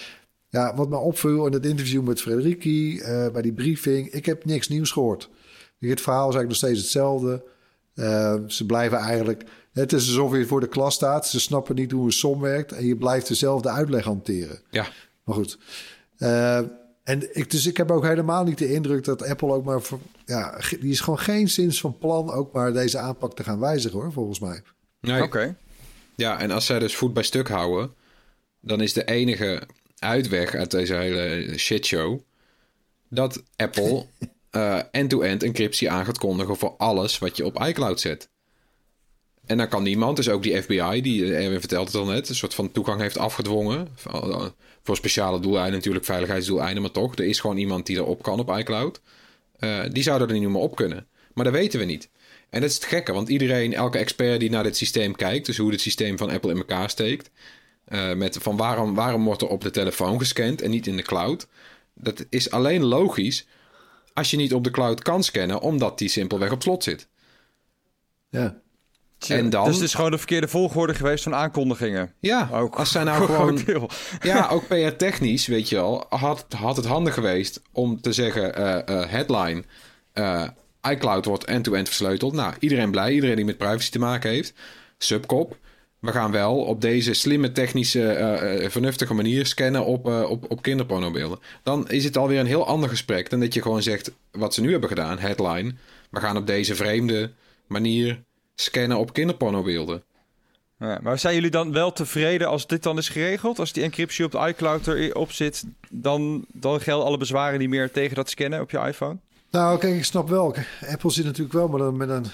[0.49, 4.11] ja, wat me opviel in het interview met Frederici, eh, bij die briefing.
[4.11, 5.29] Ik heb niks nieuws gehoord.
[5.79, 7.43] Het verhaal is eigenlijk nog steeds hetzelfde.
[8.47, 9.43] Ze blijven eigenlijk...
[9.73, 11.27] Het is alsof je voor de klas staat.
[11.27, 12.71] Ze snappen niet hoe een som werkt.
[12.71, 14.59] En je blijft dezelfde uitleg hanteren.
[14.69, 14.87] Ja,
[15.23, 15.57] Maar goed.
[17.07, 19.81] Eh, en ik, dus ik heb ook helemaal niet de indruk dat Apple ook maar...
[19.81, 23.59] voor- ja, die is gewoon geen zins van plan ook maar deze aanpak te gaan
[23.59, 24.61] wijzigen hoor, volgens mij.
[25.01, 25.23] nee.
[25.23, 25.57] oké.
[26.15, 27.93] ja, en als zij dus voet bij stuk houden,
[28.59, 29.67] dan is de enige
[29.99, 32.19] uitweg uit deze hele shitshow
[33.09, 34.05] dat Apple
[34.49, 38.29] eh, end-to-end encryptie aan gaat kondigen voor alles wat je op iCloud zet.
[39.45, 42.29] En dan kan niemand, dus ook die FBI, die eh, Erwin vertelde het al net,
[42.29, 43.87] een soort van toegang heeft afgedwongen.
[43.95, 44.53] Voor
[44.87, 47.15] voor speciale doeleinden, natuurlijk veiligheidsdoeleinden, maar toch.
[47.15, 49.01] Er is gewoon iemand die erop kan op iCloud.
[49.59, 51.07] Eh, die zouden er niet meer op kunnen.
[51.33, 52.09] Maar dat weten we niet.
[52.49, 55.57] En dat is het gekke, want iedereen, elke expert die naar dit systeem kijkt, dus
[55.57, 57.29] hoe het systeem van Apple in elkaar steekt,
[57.85, 61.03] eh, met van waarom, waarom wordt er op de telefoon gescand en niet in de
[61.03, 61.47] cloud,
[61.93, 63.45] dat is alleen logisch
[64.13, 67.07] als je niet op de cloud kan scannen, omdat die simpelweg op slot zit.
[68.29, 68.61] Ja.
[69.27, 72.13] En dan- Dus het is gewoon de verkeerde volgorde geweest van aankondigingen.
[72.19, 73.59] Ja, Ook als zij nou gewoon.
[74.21, 79.01] Ja, ook PR-technisch, weet je wel, had, had het handig geweest om te zeggen: eh,
[79.01, 79.63] eh, headline,
[80.13, 80.43] eh,
[80.91, 82.33] iCloud wordt end-to-end versleuteld.
[82.33, 84.53] Nou, iedereen blij, iedereen die met privacy te maken heeft.
[84.97, 85.57] Subkop,
[85.99, 91.39] we gaan wel op deze slimme, technische, vernuftige manier scannen op, op, op kinderpornobeelden.
[91.63, 94.61] Dan is het alweer een heel ander gesprek dan dat je gewoon zegt: wat ze
[94.61, 95.73] nu hebben gedaan, headline,
[96.09, 97.31] we gaan op deze vreemde
[97.67, 98.23] manier
[98.61, 100.03] scannen op kinderpornobeelden.
[100.79, 103.59] Ja, maar zijn jullie dan wel tevreden als dit dan is geregeld?
[103.59, 107.91] Als die encryptie op de iCloud erop zit, dan, dan gelden alle bezwaren niet meer
[107.91, 109.17] tegen dat scannen op je iPhone?
[109.51, 110.55] Nou, kijk, ik snap wel.
[110.87, 112.25] Apple zit natuurlijk wel met een, met een,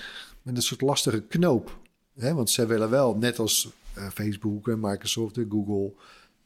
[0.42, 1.78] met een soort lastige knoop.
[2.20, 2.34] Hè?
[2.34, 5.92] Want zij willen wel, net als eh, Facebook en Microsoft en Google,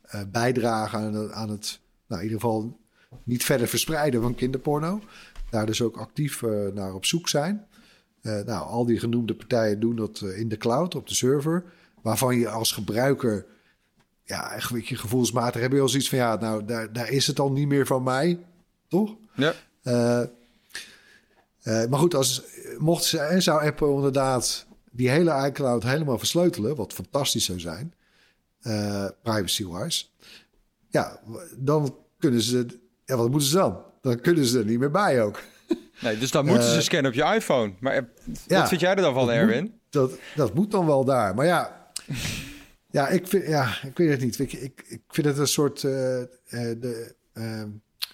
[0.01, 2.77] eh, bijdragen aan, het- aan het, nou, in ieder geval
[3.23, 5.01] niet verder verspreiden van kinderporno.
[5.49, 7.66] Daar dus ook actief eh, naar op zoek zijn.
[8.27, 11.63] Eh, nou, al die genoemde partijen doen dat eh, in de cloud, op de server.
[12.01, 13.45] Waarvan je als gebruiker,
[14.23, 17.51] ja, beetje gevoelsmatig heb je wel zoiets van, ja, nou, daar, daar is het al
[17.51, 18.39] niet meer van mij,
[18.87, 19.15] toch?
[19.35, 19.53] Ja.
[19.81, 20.23] Eh,
[21.89, 22.43] maar goed, als,
[22.77, 27.93] mocht ze, en zou Apple inderdaad die hele iCloud helemaal versleutelen, wat fantastisch zou zijn,
[29.23, 30.05] privacy-wise,
[30.89, 31.19] ja,
[31.57, 32.65] dan kunnen ze,
[33.05, 33.81] ja, wat moeten ze dan?
[34.01, 35.39] Dan kunnen ze er niet meer bij ook.
[36.01, 37.73] Nee, dus dan moeten ze Eh, scannen op je iPhone.
[37.79, 38.01] Maar eh,
[38.47, 39.73] ja, wat vind jij er dan van, dat Erwin?
[39.89, 41.35] Dat, dat moet dan wel daar.
[41.35, 41.87] Maar ja,
[42.91, 44.39] ja, ik, vind, ja ik weet het niet.
[44.39, 45.83] Ik, ik, ik vind het een soort.
[45.83, 47.63] eh, eh, de, eh,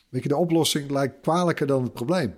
[0.09, 2.33] weet je, de oplossing lijkt kwalijker dan het probleem.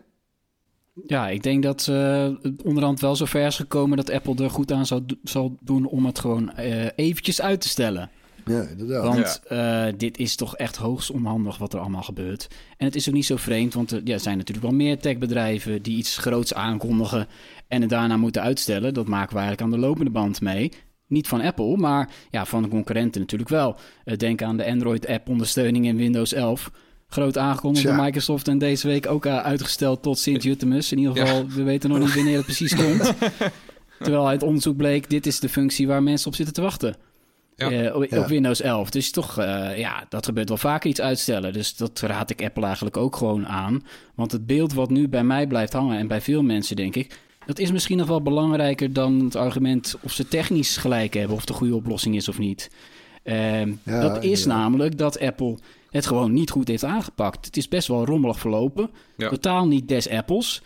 [1.05, 4.49] Ja, ik denk dat eh, het onderhand wel zo ver is gekomen dat Apple er
[4.49, 8.09] goed aan zou, zal doen om het gewoon eh, eventjes uit te stellen.
[8.45, 9.03] Ja, inderdaad.
[9.03, 12.47] Want eh, dit is toch echt hoogst onhandig wat er allemaal gebeurt.
[12.77, 15.81] En het is ook niet zo vreemd, want er ja, zijn natuurlijk wel meer techbedrijven
[15.81, 17.27] die iets groots aankondigen
[17.67, 18.93] en het daarna moeten uitstellen.
[18.93, 20.71] Dat maken we eigenlijk aan de lopende band mee.
[21.07, 23.75] Niet van Apple, maar ja, van de concurrenten natuurlijk wel.
[24.03, 26.71] Eh, denk aan de Android-app ondersteuning in Windows 11.
[27.07, 27.95] Groot aangekondigd door.
[27.95, 30.91] Microsoft en deze week ook eh, uitgesteld tot Sint-Jutemus.
[30.91, 31.25] In ieder Ja.
[31.25, 33.13] geval, we weten nog niet wanneer het precies komt.
[33.99, 36.95] Terwijl uit onderzoek bleek, dit is de functie waar mensen op zitten te wachten.
[37.55, 37.71] Ja.
[37.71, 38.19] Eh, op, Ja.
[38.19, 38.89] op Windows 11.
[38.89, 41.53] Dus toch, eh, ja, dat gebeurt wel vaker iets uitstellen.
[41.53, 43.83] Dus dat raad ik Apple eigenlijk ook gewoon aan.
[44.15, 47.19] Want het beeld wat nu bij mij blijft hangen en bij veel mensen, denk ik,
[47.45, 51.45] dat is misschien nog wel belangrijker dan het argument of ze technisch gelijk hebben, of
[51.45, 52.71] de goede oplossing is of niet.
[53.23, 55.57] Ehm, Ja, dat is namelijk dat Apple
[55.91, 57.45] het gewoon niet goed heeft aangepakt.
[57.45, 58.89] Het is best wel rommelig verlopen.
[59.17, 59.29] Ja.
[59.29, 60.61] Totaal niet des apples.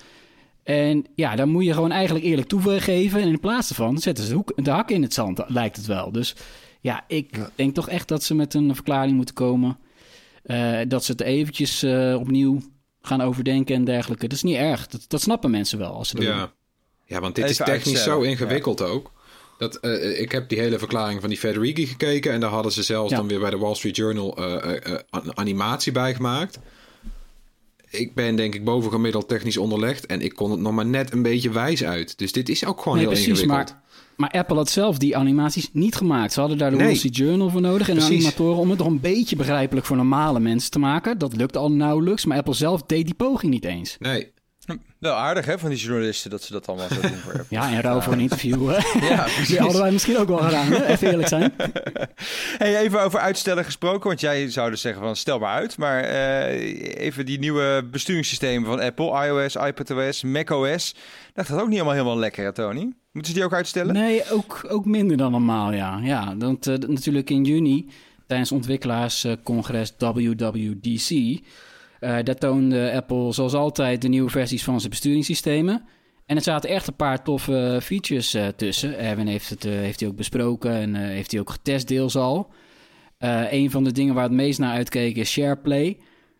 [0.63, 3.21] En ja, daar moet je gewoon eigenlijk eerlijk toegeven.
[3.21, 5.85] En in plaats daarvan zetten ze de, hoek, de hak in het zand, lijkt het
[5.85, 6.11] wel.
[6.11, 6.35] Dus
[6.79, 7.49] ja, ik Ja.
[7.55, 9.77] denk toch echt dat ze met een verklaring moeten komen.
[10.43, 12.61] Eh, dat ze het eventjes eh, opnieuw
[13.01, 14.27] gaan overdenken en dergelijke.
[14.27, 14.87] Dat is niet erg.
[14.87, 16.35] Dat, dat snappen mensen wel als ze dat doen.
[16.35, 16.51] Ja.
[17.05, 18.23] ja, want dit Even is technisch uitstellen.
[18.23, 19.11] zo ingewikkeld ook.
[19.57, 22.31] Dat, eh, ik heb die hele verklaring van die Federighi gekeken.
[22.31, 23.17] En daar hadden ze zelfs Ja.
[23.17, 26.59] dan weer bij de Wall Street Journal eh, eh, eh, een animatie bij gemaakt.
[27.89, 30.05] Ik ben denk ik bovengemiddeld technisch onderlegd.
[30.05, 32.17] En ik kon het nog maar net een beetje wijs uit.
[32.17, 33.69] Dus dit is ook gewoon Nee, heel precies, ingewikkeld.
[33.69, 33.81] maar,
[34.19, 36.33] maar Apple had zelf die animaties niet gemaakt.
[36.33, 36.85] Ze hadden daar de Nee.
[36.85, 38.15] Wall Street Journal voor nodig en Precies.
[38.15, 41.17] animatoren om het nog een beetje begrijpelijk voor normale mensen te maken.
[41.17, 43.95] Dat lukt al nauwelijks, maar Apple zelf deed die poging niet eens.
[43.99, 44.31] Nee,
[44.99, 47.45] Wel aardig hè, van die journalisten dat ze dat allemaal zo doen voor Apple.
[47.59, 48.69] Ja, en ruil voor een interview.
[48.69, 48.99] hè.
[49.15, 50.85] Ja, Die hadden wij misschien ook wel gedaan, hè?
[50.85, 51.53] even eerlijk zijn.
[52.57, 55.77] Hey, even over uitstellen gesproken, want jij zou dus zeggen van stel maar uit.
[55.77, 60.95] Maar eh, even die nieuwe besturingssystemen van Apple, iOS, iPadOS, macOS.
[61.33, 62.91] Dat gaat ook niet allemaal helemaal lekker, hè, Tony?
[63.11, 63.93] Moeten ze die ook uitstellen?
[63.93, 65.99] Nee, ook, ook minder dan normaal, ja.
[66.03, 67.87] Ja, want eh, natuurlijk in juni,
[68.27, 71.09] tijdens ontwikkelaarscongres WWDC...
[71.09, 75.85] eh, daar toonde Apple zoals altijd de nieuwe versies van zijn besturingssystemen.
[76.25, 78.97] En er zaten echt een paar toffe features eh, tussen.
[78.99, 82.15] Erwin heeft het eh, heeft hij ook besproken en eh, heeft hij ook getest deels
[82.15, 82.49] al.
[83.17, 85.97] Eh, een van de dingen waar het meest naar uitkeek is SharePlay.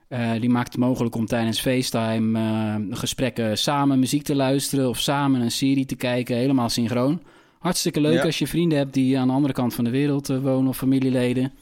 [0.09, 4.99] Eh, die maakt het mogelijk om tijdens FaceTime eh, gesprekken samen muziek te luisteren of
[4.99, 7.21] samen een serie te kijken, helemaal synchroon.
[7.59, 8.23] Hartstikke leuk Ja.
[8.23, 10.77] als je vrienden hebt die aan de andere kant van de wereld eh, wonen of
[10.77, 11.53] familieleden.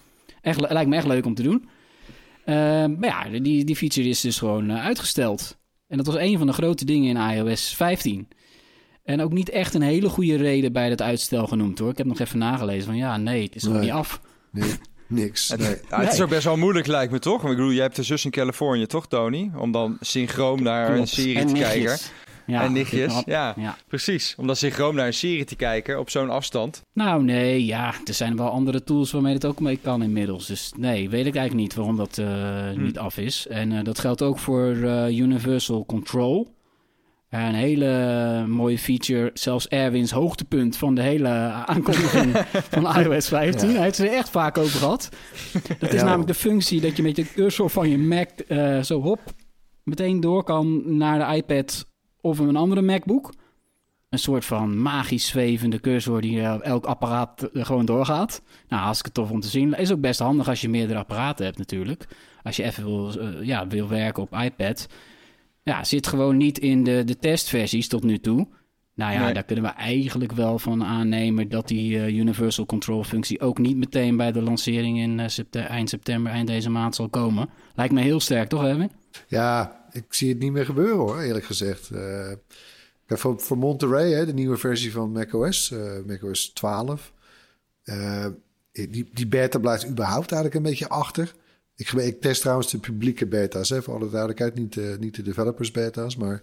[0.41, 1.69] Echt, lijkt me echt leuk om te doen.
[2.45, 2.55] Eh,
[2.85, 5.57] maar ja, die, die feature is dus gewoon uitgesteld.
[5.87, 8.27] En dat was een van de grote dingen in iOS 15.
[9.03, 11.89] En ook niet echt een hele goede reden bij dat uitstel genoemd hoor.
[11.89, 13.81] Ik heb nog even nagelezen van ja, nee, het is nog Nee.
[13.81, 14.21] niet af.
[14.51, 14.69] Nee,
[15.07, 15.49] niks.
[15.49, 15.75] Het, Nee.
[15.89, 17.41] ja, het is ook best wel moeilijk, lijkt me toch?
[17.41, 19.51] Want Ik bedoel, jij hebt een zus in Californië, toch, Tony?
[19.57, 21.73] Om dan synchroon naar een serie En te nichtjes.
[21.83, 21.97] kijken.
[22.45, 23.21] Ja, en nichtjes.
[23.25, 23.77] Ja, ja.
[23.87, 24.33] precies.
[24.37, 26.81] Om dan synchroon naar een serie te kijken op zo'n afstand.
[26.93, 30.45] Nou, nee, ja, er zijn wel andere tools waarmee het ook mee kan inmiddels.
[30.47, 32.25] Dus nee, weet ik eigenlijk niet waarom dat eh,
[32.73, 32.81] Hm.
[32.83, 33.47] niet af is.
[33.47, 36.55] En eh, dat geldt ook voor eh, Universal Control.
[37.29, 41.27] Een hele mooie feature, zelfs Erwin's hoogtepunt van de hele
[41.65, 42.37] aankondiging
[42.71, 43.69] van iOS 15.
[43.69, 45.09] Hij heeft het er echt vaak over gehad.
[45.79, 46.05] Dat is Ja.
[46.05, 49.19] namelijk de functie dat je met je cursor van je Mac eh, zo hop
[49.83, 51.85] meteen door kan naar de iPad
[52.21, 53.33] of een andere MacBook
[54.09, 58.41] een soort van magisch zwevende cursor die eh, elk apparaat eh, gewoon doorgaat.
[58.67, 59.73] Nou, hartstikke tof om te zien.
[59.73, 62.07] Is ook best handig als je meerdere apparaten hebt natuurlijk.
[62.43, 63.11] Als je even wil,
[63.43, 64.87] ja, wil werken op iPad.
[65.67, 68.47] Ja, zit gewoon niet in de, de testversies tot nu toe.
[68.93, 69.33] Nou ja, Nee.
[69.33, 73.77] daar kunnen we eigenlijk wel van aannemen dat die eh, Universal Control functie ook niet
[73.77, 77.49] meteen bij de lancering in eh, septe- eind september, eind deze maand zal komen.
[77.75, 78.91] Lijkt me heel sterk, toch Erwin?
[79.27, 81.89] Ja, ik zie het niet meer gebeuren hoor, eerlijk gezegd.
[81.89, 82.27] Eh,
[83.05, 87.13] kijk, voor, voor Monterey, hè, de nieuwe versie van macOS, eh macOS 12.
[87.83, 88.25] eh,
[88.71, 91.33] die, die beta blijft überhaupt eigenlijk een beetje achter.
[91.77, 94.55] Ik, ik test trouwens de publieke beta's, hè, voor alle duidelijkheid.
[94.55, 96.41] Niet, de niet de developers beta's, maar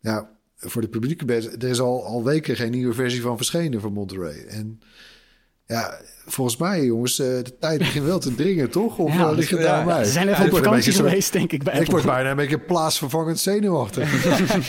[0.00, 1.48] ja, voor de publieke beta.
[1.58, 4.44] Er is al, al weken geen nieuwe versie van verschenen voor Monterey.
[4.46, 4.80] En
[5.66, 8.98] ja, volgens mij jongens, eh, de tijd begint wel te dringen, toch?
[8.98, 10.04] Of Ja, eh, ja, mij?
[10.04, 11.92] Ze zijn even Ik op vakantie geweest, denk ik, bij ik Apple.
[11.94, 14.10] word bijna een beetje plaatsvervangend zenuwachtig.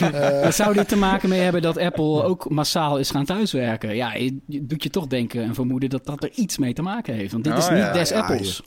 [0.00, 3.96] Maar zou dit te maken mee hebben dat Apple ook massaal is gaan thuiswerken?
[3.96, 6.82] Ja, je, je doet je toch denken en vermoeden dat dat er iets mee te
[6.82, 7.32] maken heeft.
[7.32, 8.62] Want dit Oh, is niet ja, des ja, Apples.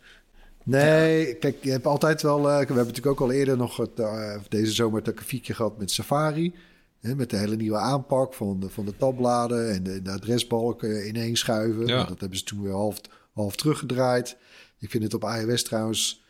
[0.67, 2.37] Nee, kijk, je hebt altijd wel...
[2.37, 5.77] eh, we hebben natuurlijk ook al eerder nog het, eh, deze zomer het akkefietje gehad
[5.77, 6.53] met Safari.
[6.99, 11.07] Hè, met de hele nieuwe aanpak van de, van de tabbladen en de, de adresbalken
[11.07, 11.87] ineenschuiven.
[11.87, 11.95] Ja.
[11.95, 12.99] Nou, dat hebben ze toen weer half,
[13.33, 14.37] half teruggedraaid.
[14.79, 16.25] Ik vind het op iOS trouwens...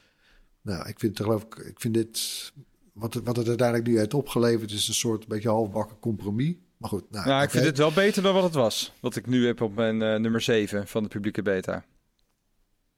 [0.61, 1.55] Nou, ik vind het geloof ik...
[1.55, 2.51] Ik vind dit...
[2.93, 6.53] Wat, het- wat het uiteindelijk nu heeft opgeleverd is een soort beetje halfbakken compromis.
[6.77, 8.93] Maar goed, nou, Ja, ik vind het wel beter dan wat het was.
[8.99, 11.85] Wat ik nu heb op mijn eh, nummer 7 van de publieke beta.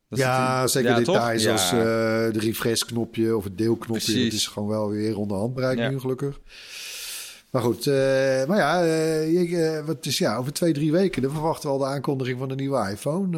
[0.10, 1.52] Dat Ja, het- zeker ja, details Ja.
[1.52, 1.78] als eh,
[2.32, 4.24] de refresh-knopje of het deelknopje.
[4.24, 6.40] Dat is gewoon wel weer onder handbereik nu, gelukkig.
[7.52, 7.94] Maar goed, eh,
[8.46, 11.86] maar ja, eh, wat is, ja, over twee, drie weken dan verwachten we al de
[11.86, 13.38] aankondiging van de nieuwe iPhone.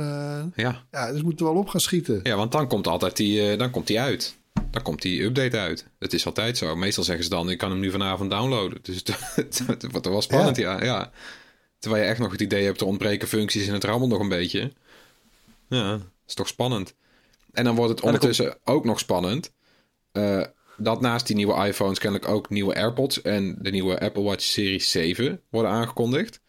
[0.56, 0.84] Ja.
[0.92, 2.20] ja, dus moeten we wel op gaan schieten.
[2.24, 4.36] ja, want dan komt altijd die, dan komt die uit.
[4.72, 5.86] Dan komt die update uit.
[6.00, 6.76] Het is altijd zo.
[6.76, 8.78] Meestal zeggen ze dan, ik kan hem nu vanavond downloaden.
[8.82, 8.96] Dus
[9.36, 10.84] het, het wordt wel spannend, ja.
[10.84, 11.12] ja.
[11.80, 14.30] Terwijl je echt nog het idee hebt, er ontbreken functies en het rammelt nog een
[14.30, 14.72] beetje.
[15.68, 16.02] Ja, dat
[16.32, 16.94] is toch spannend.
[17.52, 19.54] En dan wordt het ondertussen ook nog spannend...
[20.12, 20.44] eh,
[20.78, 23.22] dat naast die nieuwe iPhones kennelijk ook nieuwe AirPods...
[23.22, 26.40] en de nieuwe Apple Watch Series 7 worden aangekondigd.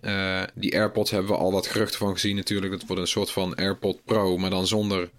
[0.00, 2.72] Eh, die AirPods hebben we al wat geruchten van gezien natuurlijk.
[2.72, 5.10] Dat wordt een soort van AirPod Pro, maar dan zonder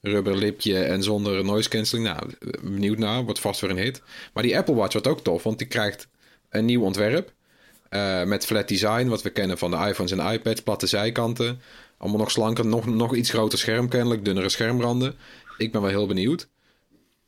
[0.00, 2.06] rubber lipje en zonder noise cancelling.
[2.08, 2.30] Nou,
[2.62, 4.02] benieuwd naar, wordt vast weer een hit.
[4.32, 6.08] Maar die Apple Watch wordt ook tof, want die krijgt
[6.48, 7.32] een nieuw ontwerp.
[7.88, 11.60] eh, met flat design, wat we kennen van de iPhones en iPads, platte zijkanten.
[12.00, 15.14] Allemaal nog slanker, nog, nog iets groter scherm kennelijk, dunnere schermranden.
[15.58, 16.48] Ik ben wel heel benieuwd.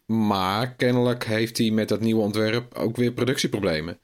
[0.06, 3.98] Maar kennelijk heeft hij met dat nieuwe ontwerp ook weer productieproblemen.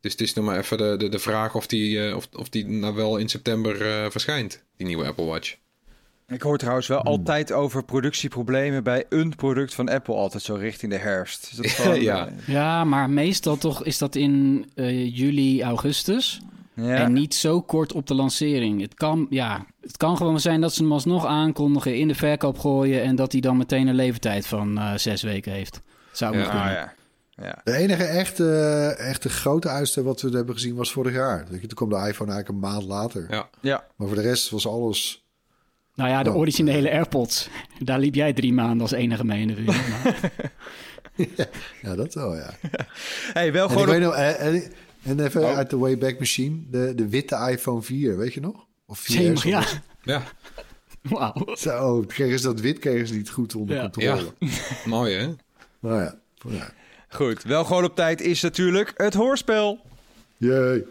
[0.00, 2.48] Dus het is nog maar even de, de, de vraag of die, eh, of, of
[2.48, 5.56] die nou wel in september eh, verschijnt, die nieuwe Apple Watch.
[6.28, 10.92] Ik hoor trouwens wel altijd over productieproblemen bij een product van Apple, altijd zo richting
[10.92, 11.48] de herfst.
[11.50, 12.26] Is dat Ja.
[12.26, 16.40] eh, Ja, maar meestal toch is dat in eh, juli, augustus.
[16.74, 16.94] Ja.
[16.96, 18.80] En niet zo kort op de lancering.
[18.80, 22.58] Het kan, ja, het kan gewoon zijn dat ze hem alsnog aankondigen, in de verkoop
[22.58, 23.02] gooien...
[23.02, 25.80] en dat hij dan meteen een levertijd van eh, zes weken heeft.
[26.12, 26.40] Zou Ja.
[26.42, 26.46] ja.
[26.46, 26.72] Ah, kunnen.
[26.72, 26.92] ja.
[27.44, 27.60] ja.
[27.64, 28.54] De enige echte,
[28.98, 31.44] echte grote uitstel wat we hebben gezien was vorig jaar.
[31.48, 33.26] Toen kwam de iPhone eigenlijk een maand later.
[33.30, 33.48] Ja.
[33.60, 33.84] Ja.
[33.96, 35.18] Maar voor de rest was alles...
[35.94, 36.36] Nou ja, de Oh.
[36.36, 37.48] originele AirPods.
[37.78, 39.64] Daar liep jij drie maanden als enige mee in de
[41.82, 42.50] Ja, dat wel, ja.
[43.32, 44.72] Hey, wel En, ik gewoon weet nog, en, en-
[45.04, 45.56] en even Oh.
[45.56, 46.62] uit de Wayback Machine.
[46.70, 48.66] De, de witte iPhone 4, weet je nog?
[48.86, 49.06] Of 4S.
[49.06, 49.64] Jemig, ja.
[50.02, 50.22] Ja,
[51.02, 51.46] Wauw.
[51.56, 53.80] Zo, kregen ze dat wit kregen ze niet goed onder Ja.
[53.82, 54.32] controle.
[54.84, 55.26] mooi hè?
[55.80, 56.14] Nou ja,
[56.48, 56.70] ja.
[57.08, 59.80] Goed, wel gewoon op tijd is natuurlijk het hoorspel.
[60.36, 60.84] Jee.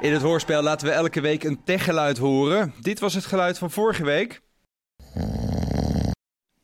[0.00, 2.72] In het hoorspel laten we elke week een techgeluid horen.
[2.80, 4.40] Dit was het geluid van vorige week.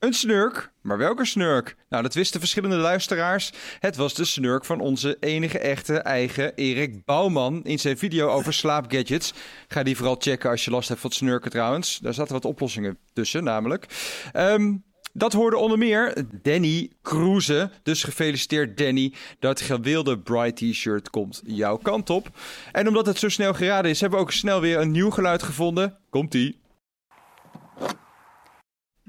[0.07, 1.77] Een snurk, maar welke snurk?
[1.89, 3.53] Nou, dat wisten verschillende luisteraars.
[3.81, 8.53] Het was de snurk van onze enige echte eigen Erik Bouwman in zijn video over
[8.63, 9.35] slaapgadgets.
[9.69, 11.99] Ga die vooral checken als je last hebt van snurken trouwens.
[11.99, 13.87] Daar zaten wat oplossingen tussen namelijk.
[14.33, 14.77] Ehm,
[15.13, 17.71] dat hoorde onder meer Danny Kroeze.
[17.83, 19.13] Dus gefeliciteerd Danny.
[19.39, 22.29] Dat gewilde Bright T-shirt komt jouw kant op.
[22.73, 25.43] En omdat het zo snel geraden is, hebben we ook snel weer een nieuw geluid
[25.43, 25.99] gevonden.
[26.11, 26.61] Komt-ie.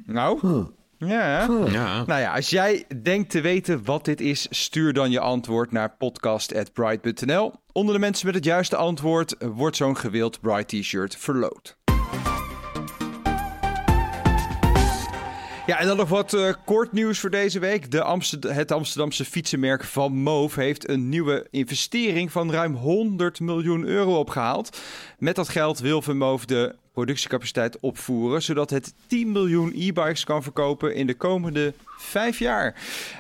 [0.06, 0.76] Nou.
[0.98, 1.48] Ja.
[1.72, 2.04] Ja.
[2.06, 5.96] Nou ja, als jij denkt te weten wat dit is, stuur dan je antwoord naar
[5.98, 7.54] podcast.bright.nl.
[7.72, 11.78] Onder de mensen met het juiste antwoord wordt zo'n gewild Bright T-shirt verloot.
[15.68, 17.92] Ja, en dan nog wat eh, kort nieuws voor deze week.
[17.92, 23.86] De Amsterd- het Amsterdamse fietsenmerk Van Moof heeft een nieuwe investering van ruim 100 miljoen
[23.86, 24.78] euro opgehaald.
[25.18, 30.44] Met dat geld wil Van Moof de productiecapaciteit opvoeren, zodat het 10 miljoen e-bikes kan
[30.44, 32.76] verkopen in de komende vijf jaar.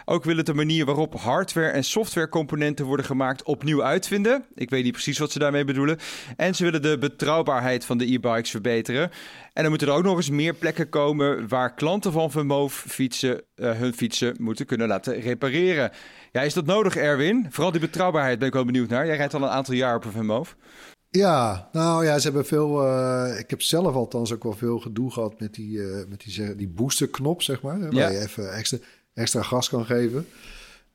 [0.05, 4.45] Ook wil het de manier waarop hardware- en softwarecomponenten worden gemaakt opnieuw uitvinden.
[4.55, 5.97] Ik weet niet precies wat ze daarmee bedoelen.
[6.37, 9.11] En ze willen de betrouwbaarheid van de e-bikes verbeteren.
[9.53, 13.41] En dan moeten er ook nog eens meer plekken komen waar klanten van Vermoof fietsen,
[13.55, 15.91] eh, hun fietsen moeten kunnen laten repareren.
[16.31, 17.47] Ja, is dat nodig, Erwin?
[17.49, 19.05] Vooral die betrouwbaarheid ben ik wel benieuwd naar.
[19.05, 20.55] Jij rijdt al een aantal jaar op een Vermoof.
[21.09, 22.85] Ja, nou ja, ze hebben veel.
[22.87, 26.55] eh, ik heb zelf althans ook wel veel gedoe gehad met die, eh, met die,
[26.55, 27.79] die boosterknop, zeg maar.
[27.79, 28.09] Waar Ja.
[28.09, 28.77] je even extra,
[29.13, 30.27] extra gas kan geven.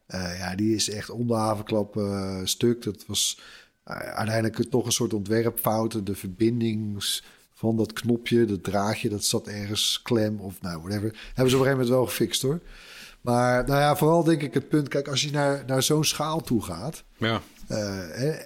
[0.07, 2.01] Eh, ja, die is echt om de havenklap
[2.44, 2.83] stuk.
[2.83, 3.40] Dat was
[3.85, 6.07] uiteindelijk toch een soort ontwerpfout.
[6.07, 11.18] De verbindings van dat knopje, dat draadje, dat zat ergens klem of nou, whatever.
[11.35, 12.61] Hebben ze op een gegeven moment wel gefixt hoor.
[13.20, 16.40] Maar nou ja, vooral denk ik het punt, kijk, als je naar, naar zo'n schaal
[16.40, 17.40] toe gaat, Ja.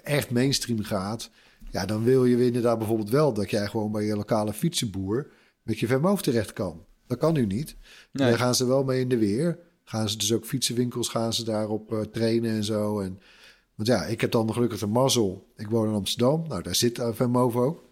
[0.03, 1.31] echt mainstream gaat,
[1.77, 5.79] ja, dan wil je inderdaad bijvoorbeeld wel dat jij gewoon bij je lokale fietsenboer met
[5.79, 6.85] je vermoof terecht kan.
[7.07, 7.77] Dat kan nu niet.
[8.13, 8.29] Nee.
[8.29, 9.59] Daar gaan ze wel mee in de weer.
[9.85, 13.01] Gaan ze dus ook fietsenwinkels gaan ze daarop eh, trainen en zo.
[13.01, 13.21] En,
[13.75, 15.53] want ja, ik heb dan gelukkig de mazzel.
[15.57, 16.45] Ik woon in Amsterdam.
[16.49, 17.85] Nou, daar zit uh, Vermoof ook.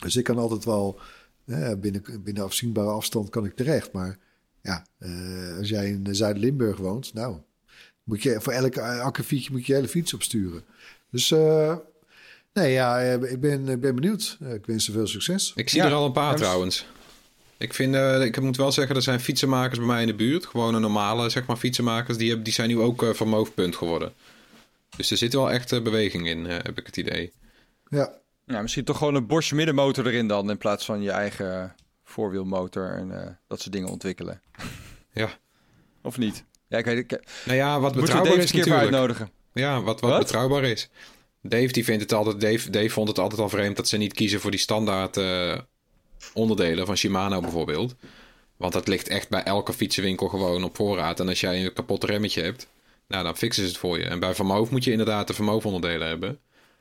[0.00, 1.00] Dus ik kan altijd wel
[1.44, 3.92] eh, binnen, binnen afzienbare afstand kan ik terecht.
[3.92, 4.18] Maar
[4.62, 7.36] ja, eh, als jij in Zuid-Limburg woont, nou,
[8.02, 10.64] moet je voor elk uh, akkefietje moet je hele fiets opsturen.
[11.10, 11.76] Dus eh,
[12.56, 14.36] nee, ja, eh, ik ben, ik ben benieuwd.
[14.40, 15.52] Eh, ik wens ze veel succes.
[15.54, 15.86] Ik zie Ja.
[15.86, 16.86] er al een paar Ja, trouwens.
[17.58, 20.46] Ik, vind, eh, ik moet wel zeggen, er zijn fietsenmakers bij mij in de buurt.
[20.46, 22.16] Gewoon een normale, zeg maar, fietsenmakers.
[22.18, 24.12] Die, hebben, die zijn nu ook uh, vermoofpunt geworden.
[24.96, 27.32] Dus er zit wel echt uh, beweging in, uh, heb ik het idee.
[27.88, 28.12] Ja,
[28.44, 32.90] Ja, misschien toch gewoon een Bosch middenmotor erin dan, in plaats van je eigen voorwielmotor
[32.90, 34.40] en uh, dat soort dingen ontwikkelen.
[35.12, 35.28] Ja.
[36.02, 36.44] Of niet?
[36.68, 38.82] Ja, ik weet ik, Nou ja, wat Moeten we betrouwbaar is natuurlijk.
[38.82, 39.30] uitnodigen?
[39.52, 40.18] Ja, wat, wat, Wat?
[40.18, 40.88] betrouwbaar is.
[41.48, 44.12] Dave, die vindt het altijd, Dave, Dave vond het altijd al vreemd dat ze niet
[44.12, 45.58] kiezen voor die standaard uh,
[46.34, 47.94] onderdelen van Shimano bijvoorbeeld.
[48.56, 51.20] Want dat ligt echt bij elke fietsenwinkel gewoon op voorraad.
[51.20, 52.66] En als jij een kapot remmetje hebt,
[53.08, 54.04] nou dan fixen ze het voor je.
[54.04, 56.38] En bij Vermoof moet je inderdaad de Vermoof-onderdelen hebben.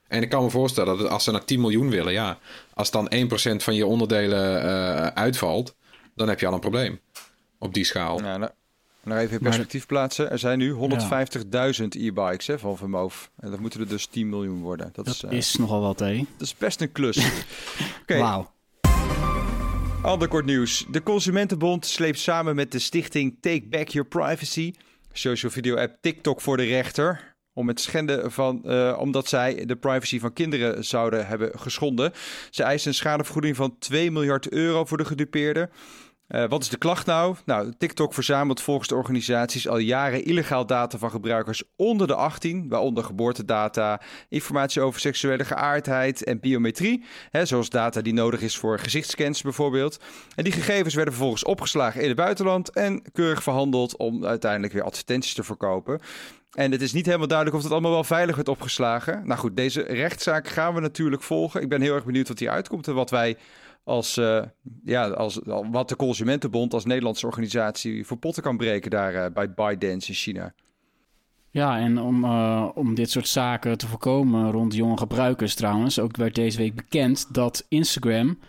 [0.07, 2.39] En ik kan me voorstellen dat als ze naar 10 miljoen willen, ja,
[2.73, 5.75] als dan 1% van je onderdelen uh, uitvalt,
[6.15, 6.99] dan heb je al een probleem
[7.59, 8.21] op die schaal.
[8.21, 8.51] Ja, nou,
[9.05, 10.31] nog even in perspectief plaatsen.
[10.31, 10.77] Er zijn nu 150.000
[11.89, 13.31] e-bikes van Vermoof.
[13.39, 14.89] En dat moeten er dus 10 miljoen worden.
[14.93, 16.17] Dat, Dat is, uh, is nogal wat, hé.
[16.17, 17.17] dat is best een klus.
[18.01, 18.53] Oké, Wauw.
[20.01, 20.85] Ander kort nieuws.
[20.91, 24.73] De Consumentenbond sleept samen met de stichting Take Back Your Privacy...
[25.11, 27.33] social video app TikTok voor de rechter...
[27.57, 32.11] Om het schenden van, uh, omdat zij de privacy van kinderen zouden hebben geschonden.
[32.49, 35.69] Ze eisen een schadevergoeding van 2 miljard euro voor de gedupeerden.
[36.27, 37.35] Uh, wat is de klacht nou?
[37.45, 42.69] Nou, TikTok verzamelt volgens de organisaties al jaren illegaal data van gebruikers onder de 18,
[42.69, 48.79] waaronder geboortedata, informatie over seksuele geaardheid en biometrie, hè, zoals data die nodig is voor
[48.79, 49.99] gezichtscans bijvoorbeeld.
[50.35, 54.83] En die gegevens werden vervolgens opgeslagen in het buitenland en keurig verhandeld om uiteindelijk weer
[54.83, 55.99] advertenties te verkopen.
[56.55, 59.21] En het is niet helemaal duidelijk of dat allemaal wel veilig werd opgeslagen.
[59.25, 61.61] Nou goed, deze rechtszaak gaan we natuurlijk volgen.
[61.61, 63.37] Ik ben heel erg benieuwd wat hier uitkomt en wat wij
[63.85, 64.41] als, uh,
[64.83, 65.39] ja, als
[65.71, 70.15] wat de Consumentenbond als Nederlandse organisatie voor potten kan breken daar uh, bij ByteDance in
[70.15, 70.53] China.
[71.49, 76.17] Ja, en om, uh, om dit soort zaken te voorkomen rond jonge gebruikers trouwens, ook
[76.17, 78.39] werd deze week bekend dat Instagram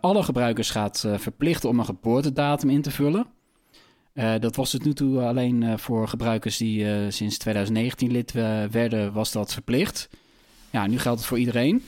[0.00, 3.26] alle gebruikers gaat verplichten om een geboortedatum in te vullen.
[4.14, 8.32] dat was het nu toe alleen voor gebruikers die sinds 2019 lid
[8.70, 10.08] werden, was dat verplicht.
[10.70, 11.82] Ja, nu geldt het voor iedereen.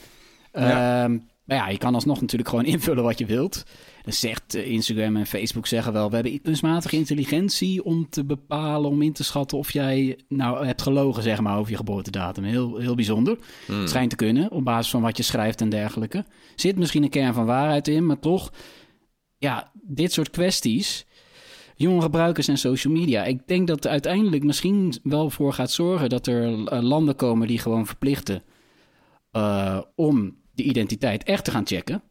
[0.53, 1.03] Ja.
[1.03, 3.63] Ehm, maar ja, je kan alsnog natuurlijk gewoon invullen wat je wilt.
[4.03, 6.09] Dan zegt eh, Instagram en Facebook zeggen wel...
[6.09, 8.89] we hebben kunstmatige intelligentie om te bepalen...
[8.89, 12.43] om in te schatten of jij nou hebt gelogen, zeg maar, over je geboortedatum.
[12.43, 13.37] Heel, heel bijzonder.
[13.65, 13.87] Hmm.
[13.87, 16.25] Schijnt te kunnen, op basis van wat je schrijft en dergelijke.
[16.55, 18.51] Zit misschien een kern van waarheid in, maar toch...
[19.37, 21.05] ja, dit soort kwesties...
[21.77, 23.23] Jonge gebruikers en social media.
[23.23, 26.09] Ik denk dat er uiteindelijk misschien wel voor gaat zorgen...
[26.09, 28.43] dat er eh, landen komen die gewoon verplichten...
[29.31, 32.03] Uh, om de identiteit echt te gaan checken.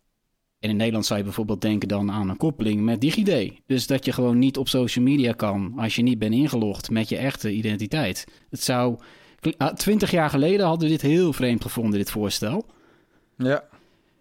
[0.64, 3.52] En in Nederland zou je bijvoorbeeld denken dan aan een koppeling met DigiD.
[3.66, 7.08] Dus dat je gewoon niet op social media kan als je niet bent ingelogd met
[7.08, 8.26] je echte identiteit.
[8.50, 8.98] Het zou.
[9.56, 12.66] Ah, twintig jaar geleden hadden we dit heel vreemd gevonden, dit voorstel.
[13.36, 13.64] Ja.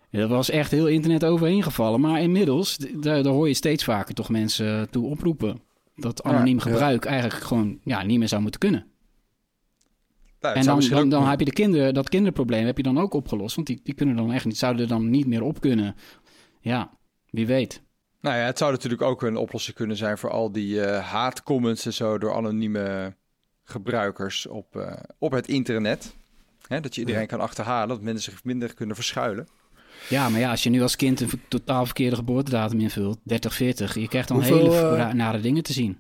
[0.10, 2.02] Er was echt heel internet overheen gevallen.
[2.02, 5.62] Maar inmiddels, daar, daar hoor je steeds vaker toch mensen toe oproepen.
[5.96, 8.86] Dat anoniem gebruik eigenlijk gewoon ja, niet meer zou moeten kunnen.
[10.44, 13.14] Nou, en dan, dan, dan, heb je de kinderen, dat kinderprobleem heb je dan ook
[13.14, 13.56] opgelost.
[13.56, 15.96] Want die, die kunnen dan echt niet, zouden er dan niet meer op kunnen.
[16.62, 16.98] Ja,
[17.30, 17.82] wie weet.
[18.22, 21.86] Nou ja, het zou natuurlijk ook een oplossing kunnen zijn voor al die uh, haatcomments
[21.86, 23.16] en zo door anonieme
[23.64, 26.16] gebruikers op, uh, op het internet.
[26.68, 29.48] Hè, dat je iedereen kan achterhalen, dat mensen zich minder kunnen verschuilen.
[30.10, 33.96] Ja, maar ja, als je nu als kind een totaal verkeerde geboortedatum invult, 30, 40,
[33.96, 35.98] je krijgt dan Hoeveel, hele uh, nare dingen te zien.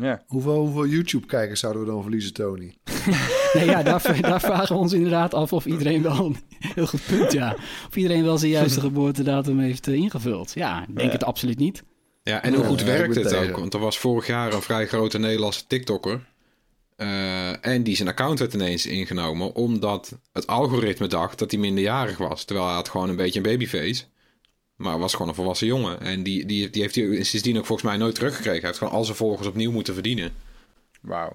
[0.00, 0.22] Ja.
[0.26, 2.74] Hoeveel, hoeveel YouTube-kijkers zouden we dan verliezen, Tony?
[3.54, 6.26] nee, ja, daar, daar, vragen we ons inderdaad af of iedereen wel...
[6.26, 6.36] Een
[6.74, 7.56] heel goed punt, ja.
[7.88, 10.52] Of iedereen wel zijn juiste geboortedatum heeft uh, ingevuld.
[10.54, 11.82] Ja, ik denk het absoluut niet.
[12.22, 13.56] Ja, en hoe goed werkt het ook?
[13.56, 16.20] Want er was vorig jaar een vrij grote Nederlandse TikToker...
[16.96, 19.54] Uh, en die zijn account werd ineens ingenomen...
[19.54, 22.44] omdat het algoritme dacht dat hij minderjarig was.
[22.44, 24.04] Terwijl hij had gewoon een beetje een babyface...
[24.76, 26.00] Maar was gewoon een volwassen jongen.
[26.00, 28.58] En die, die, die heeft hij sindsdien ook volgens mij nooit teruggekregen.
[28.58, 30.32] Hij heeft gewoon al zijn volgers opnieuw moeten verdienen.
[31.00, 31.32] Wauw.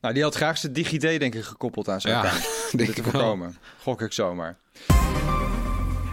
[0.00, 2.44] Nou, die had graag zijn DigiD denk ik gekoppeld aan zijn ja, account.
[2.76, 3.56] Dit te voorkomen.
[3.78, 4.58] Gok ik zomaar.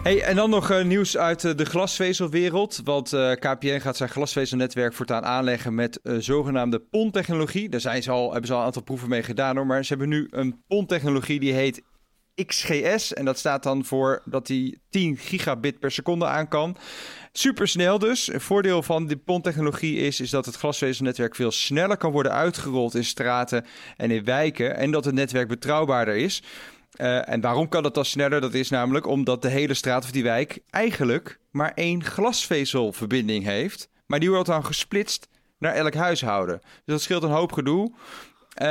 [0.02, 2.80] Hey, en dan nog uh, nieuws uit uh, de glasvezelwereld.
[2.84, 7.68] Want uh, KPN gaat zijn glasvezelnetwerk voortaan aanleggen met zogenaamde PON-technologie.
[7.68, 9.66] Daar zijn ze al, hebben ze al een aantal proeven mee gedaan hoor.
[9.66, 11.82] Maar ze hebben nu een PON-technologie die heet
[12.46, 13.14] XGS.
[13.14, 16.76] En dat staat dan voor dat hij 10 gigabit per seconde aan kan.
[17.32, 18.32] Supersnel dus.
[18.32, 22.94] Een voordeel van de PON-technologie is, is dat het glasvezelnetwerk veel sneller kan worden uitgerold
[22.94, 23.64] in straten
[23.96, 24.76] en in wijken.
[24.76, 26.42] En dat het netwerk betrouwbaarder is.
[26.96, 28.40] Uh, en waarom kan dat dan sneller?
[28.40, 33.88] Dat is namelijk omdat de hele straat of die wijk eigenlijk maar één glasvezelverbinding heeft.
[34.06, 35.28] Maar die wordt dan gesplitst
[35.58, 36.58] naar elk huishouden.
[36.60, 37.92] Dus dat scheelt een hoop gedoe.
[38.62, 38.66] Uh,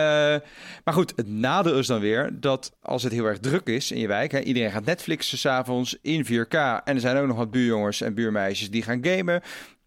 [0.83, 3.99] maar goed, het nadeel is dan weer dat als het heel erg druk is in
[3.99, 7.51] je wijk, hè, iedereen gaat Netflixen s'avonds in 4K en er zijn ook nog wat
[7.51, 9.41] buurjongens en buurmeisjes die gaan gamen,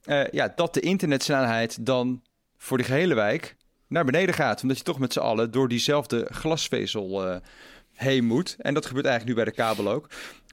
[0.07, 2.23] uh, ja, dat de internetsnelheid dan
[2.57, 3.57] voor die gehele wijk
[3.89, 4.63] naar beneden gaat.
[4.63, 7.37] Omdat je toch met z'n allen door diezelfde glasvezel uh,
[7.95, 8.57] heen moet.
[8.59, 10.09] En dat gebeurt eigenlijk nu bij de kabel ook.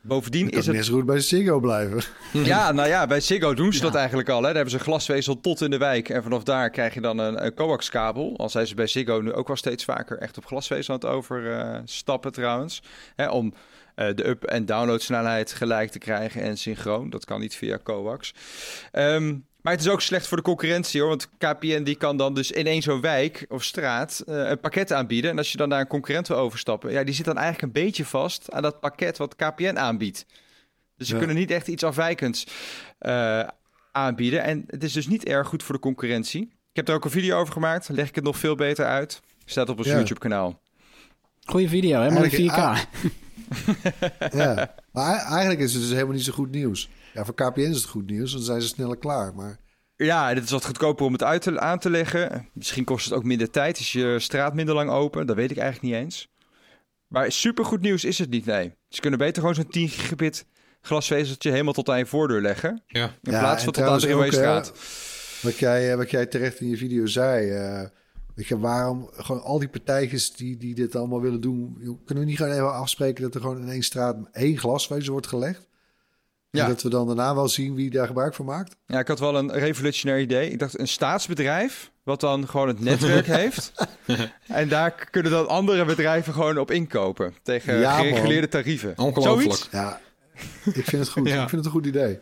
[0.07, 0.75] Bovendien is het...
[0.75, 2.03] net zo goed bij Ziggo blijven.
[2.31, 4.35] Ja, nou ja, bij Ziggo doen ze dat eigenlijk al.
[4.35, 4.41] Hè.
[4.41, 6.09] Daar hebben ze glasvezel tot in de wijk.
[6.09, 8.37] En vanaf daar krijg je dan een, een coaxkabel.
[8.37, 11.09] Al zijn ze bij Ziggo nu ook wel steeds vaker echt op glasvezel aan het
[11.09, 12.83] overstappen uh, trouwens.
[13.15, 13.53] Hè, om
[13.95, 17.09] uh, de up- en downloadsnelheid gelijk te krijgen en synchroon.
[17.09, 18.33] Dat kan niet via coax.
[18.91, 21.09] Um, maar het is ook slecht voor de concurrentie hoor.
[21.09, 24.93] Want KPN die kan dan dus in één zo'n wijk of straat uh, een pakket
[24.93, 25.31] aanbieden.
[25.31, 27.83] En als je dan naar een concurrent wil overstappen, ja, die zit dan eigenlijk een
[27.83, 30.25] beetje vast aan dat pakket wat KPN aanbiedt.
[30.97, 32.47] Dus ze kunnen niet echt iets afwijkends
[33.01, 33.43] uh,
[33.91, 34.43] aanbieden.
[34.43, 36.41] En het is dus niet erg goed voor de concurrentie.
[36.41, 37.89] Ik heb er ook een video over gemaakt.
[37.89, 39.21] Leg ik het nog veel beter uit.
[39.45, 39.93] Staat op ons ja.
[39.93, 40.61] YouTube kanaal.
[41.45, 42.11] Goeie video, hè?
[42.11, 42.59] Mooi 4K.
[44.31, 44.75] ja.
[44.91, 46.89] Maar eigenlijk is het dus helemaal niet zo goed nieuws.
[47.13, 49.35] Ja, voor KPN is het goed nieuws, dan zijn ze sneller klaar.
[49.35, 49.57] Maar
[49.95, 52.49] Ja, dit is wat goedkoper om het uit te, aan te leggen.
[52.53, 53.79] Misschien kost het ook minder tijd.
[53.79, 55.27] Is je straat minder lang open?
[55.27, 56.27] Dat weet ik eigenlijk niet eens.
[57.07, 58.73] Maar supergoed nieuws is het niet, nee.
[58.89, 60.45] Ze kunnen beter gewoon zo'n 10 gigabit
[60.81, 62.83] glasvezeltje helemaal tot aan je voordeur leggen.
[62.87, 63.03] Ja.
[63.05, 64.73] In plaats van tot aan de Ringwaystraat.
[65.41, 67.49] wat jij, eh, wat jij terecht in je video zei...
[67.51, 67.87] eh,
[68.37, 71.77] weet je, waarom gewoon al die partijtjes die, die dit allemaal willen doen...
[72.05, 75.27] kunnen we niet gewoon even afspreken dat er gewoon in één straat één glasvezel wordt
[75.27, 75.67] gelegd?
[76.49, 76.63] Ja.
[76.63, 78.75] En dat we dan daarna wel zien wie daar gebruik van maakt?
[78.85, 80.51] Ja, ik had wel een revolutionair idee.
[80.51, 83.71] Ik dacht een staatsbedrijf, wat dan gewoon het netwerk heeft.
[84.47, 87.33] En daar kunnen dan andere bedrijven gewoon op inkopen.
[87.43, 88.93] Tegen Ja, gereguleerde tarieven.
[88.97, 89.53] Ongelooflijk.
[89.53, 89.67] Zoiets?
[89.71, 89.99] Ja,
[90.73, 91.27] ik vind het goed.
[91.29, 91.43] Ja.
[91.43, 92.19] Ik vind het een goed idee.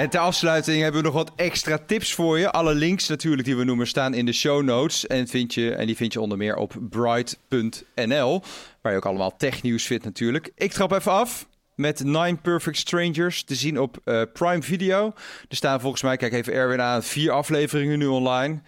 [0.00, 2.50] En ter afsluiting hebben we nog wat extra tips voor je.
[2.50, 5.06] Alle links natuurlijk die we noemen staan in de show notes.
[5.06, 8.42] En, vind je, en die vind je onder meer op bright.nl.
[8.82, 10.50] Waar je ook allemaal technieuws vindt natuurlijk.
[10.54, 15.12] Ik trap even af met Nine Perfect Strangers te zien op eh, Prime Video.
[15.48, 18.60] Er staan volgens mij, kijk even Erwin aan, vier afleveringen nu online.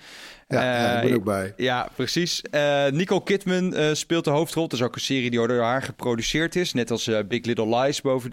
[0.48, 1.52] Ja, ja, ik ben Eh, ook bij.
[1.56, 2.42] Ja, precies.
[2.42, 4.64] Eh, Nicole Kidman speelt de hoofdrol.
[4.64, 6.72] Het is ook een serie die door haar geproduceerd is.
[6.72, 8.30] Net als Big Little Lies boven,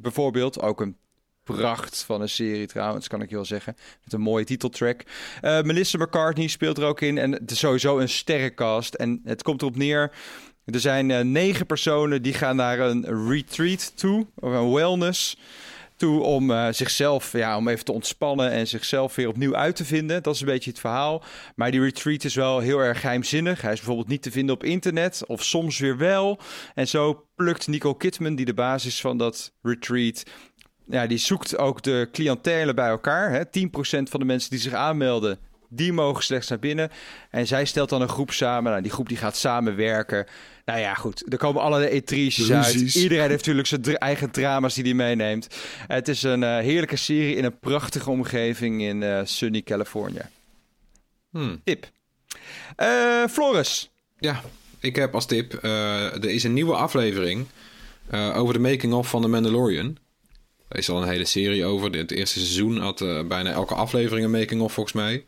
[0.00, 0.62] bijvoorbeeld.
[0.62, 0.96] Ook een
[1.56, 3.76] pracht van een serie trouwens, kan ik je wel zeggen.
[4.04, 5.02] Met een mooie titeltrack.
[5.40, 7.18] Eh, Melissa McCartney speelt er ook in.
[7.18, 8.94] En het is sowieso een sterrencast.
[8.94, 10.12] En het komt erop neer...
[10.64, 14.26] Er zijn eh, negen personen die gaan naar een retreat toe.
[14.34, 15.36] Of een wellness
[15.98, 19.84] toe om eh, zichzelf, ja, om even te ontspannen en zichzelf weer opnieuw uit te
[19.84, 20.22] vinden.
[20.22, 21.22] Dat is een beetje het verhaal.
[21.54, 23.60] Maar die retreat is wel heel erg geheimzinnig.
[23.60, 26.38] Hij is bijvoorbeeld niet te vinden op internet, of soms weer wel.
[26.74, 30.22] En zo plukt Nicole Kidman, die de basis van dat retreat,
[30.90, 33.30] ja, die zoekt ook de cliëntelen bij elkaar.
[33.30, 33.44] Hè.
[33.44, 36.90] 10% van de mensen die zich aanmelden, die mogen slechts naar binnen.
[37.30, 38.70] En zij stelt dan een groep samen.
[38.70, 40.26] Nou, die groep die gaat samenwerken.
[40.64, 41.32] Nou ja, goed.
[41.32, 42.94] Er komen allerlei etriges uit.
[42.94, 45.48] Iedereen heeft natuurlijk zijn eigen drama's die hij meeneemt.
[45.86, 50.22] Het is een eh, heerlijke serie in een prachtige omgeving in eh, sunny Californië.
[51.30, 51.60] Hmm.
[51.64, 51.90] Tip.
[52.76, 53.90] Eh, Floris.
[54.18, 54.42] Ja,
[54.80, 57.46] ik heb als tip, er is een nieuwe aflevering
[58.34, 59.98] over de making-of van The Mandalorian.
[60.68, 61.90] Er is al een hele serie over.
[61.92, 65.24] Het eerste seizoen had eh, bijna elke aflevering een making-of volgens mij.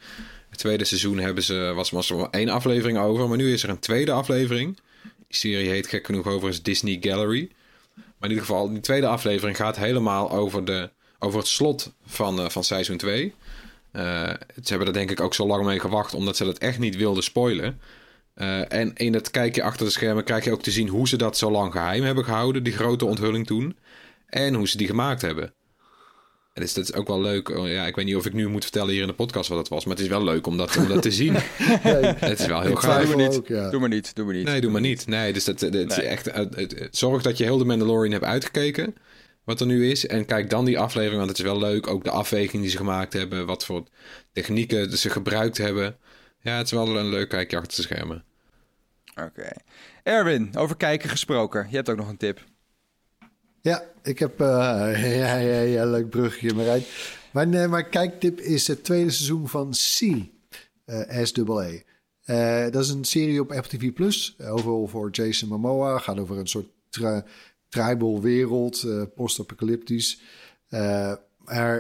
[0.51, 3.63] Het tweede seizoen hebben ze, was, was er wel één aflevering over, maar nu is
[3.63, 4.79] er een tweede aflevering.
[5.03, 7.51] Die serie heet gek genoeg overigens Disney Gallery.
[7.95, 12.41] Maar in ieder geval, die tweede aflevering gaat helemaal over, de, over het slot van,
[12.41, 13.35] eh, van seizoen 2.
[13.93, 14.03] Eh,
[14.63, 16.97] ze hebben er denk ik ook zo lang mee gewacht, omdat ze dat echt niet
[16.97, 17.81] wilden spoilen.
[18.69, 21.39] En in het kijkje achter de schermen krijg je ook te zien hoe ze dat
[21.39, 23.77] zo lang geheim hebben gehouden, die grote onthulling toen.
[24.31, 25.53] En hoe ze die gemaakt hebben.
[26.53, 27.49] En dus dat is ook wel leuk.
[27.49, 29.59] Oh, Ja, ik weet niet of ik nu moet vertellen hier in de podcast wat
[29.59, 31.35] het was, maar het is wel leuk om dat, om dat te zien.
[32.19, 32.95] het is wel heel gaaf.
[32.95, 33.37] twijfel niet.
[33.37, 33.71] ook, ja.
[33.71, 34.45] Doe maar niet, doe maar niet.
[34.45, 35.07] Nee, doe maar niet.
[35.07, 36.07] Nee, dus dat, dat is Nee.
[36.07, 36.31] echt.
[36.91, 38.95] zorg dat je heel de Mandalorian hebt uitgekeken.
[39.45, 40.07] Wat er nu is.
[40.07, 41.87] En kijk dan die aflevering, want het is wel leuk.
[41.87, 43.47] Ook de afweging die ze gemaakt hebben.
[43.47, 43.85] Wat voor
[44.33, 45.97] technieken ze gebruikt hebben.
[46.41, 48.25] Ja, het is wel een leuk kijkje achter de schermen.
[49.23, 49.51] Oké.
[50.03, 51.67] Erwin, over kijken gesproken.
[51.71, 52.45] Je hebt ook nog een tip.
[53.63, 54.41] Ja, ik heb...
[54.41, 54.47] eh,
[55.19, 56.83] ja, ja, ja, leuk brugje, Marijn.
[57.33, 60.01] Mijn, eh, mijn kijktip is het tweede seizoen van C.
[60.85, 61.69] eh SAA.
[62.25, 63.93] Eh, dat is een serie op Apple TV+.
[63.93, 64.37] Plus.
[64.41, 65.99] Overal voor Jason Momoa.
[65.99, 67.23] Gaat over een soort tri-
[67.69, 68.83] tribal wereld.
[68.83, 70.21] eh post-apocalyptisch.
[70.69, 71.11] Eh,
[71.45, 71.77] eh,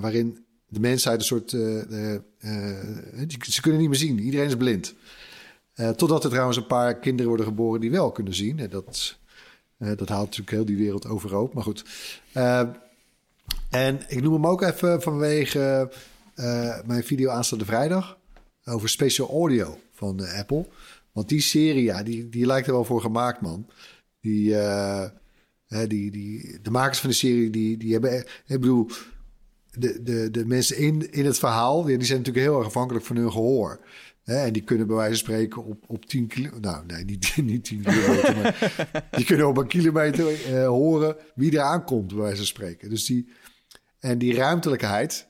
[0.00, 1.52] waarin de mensheid een soort...
[1.52, 4.18] eh, eh, eh, ze kunnen niet meer zien.
[4.18, 4.94] Iedereen is blind.
[5.74, 8.58] Eh, totdat er trouwens een paar kinderen worden geboren die wel kunnen zien.
[8.58, 9.19] En dat, eh,
[9.80, 11.54] dat haalt natuurlijk heel die wereld overhoop.
[11.54, 11.84] Maar goed.
[12.32, 12.68] Eh,
[13.70, 15.90] en ik noem hem ook even vanwege
[16.34, 18.18] eh, mijn video aanstaande vrijdag.
[18.64, 20.68] Over special audio van eh, Apple.
[21.12, 23.66] Want die serie, ja, die, die lijkt er wel voor gemaakt, man.
[24.20, 25.10] Die, eh,
[25.66, 28.18] die, die, de makers van de serie, die, die hebben...
[28.46, 28.88] Ik bedoel,
[29.70, 31.82] de, de, de mensen in, in het verhaal...
[31.82, 33.80] Die zijn natuurlijk heel erg afhankelijk van hun gehoor.
[34.36, 36.60] En die kunnen bij wijze van spreken op, op 10 kilometer...
[36.60, 39.06] Nou, nee, niet, niet 10 kilometer, maar...
[39.16, 42.90] Die kunnen op een kilometer eh, horen wie er aankomt, bij wijze van spreken.
[42.90, 43.28] Dus die...
[43.98, 45.26] En die ruimtelijkheid,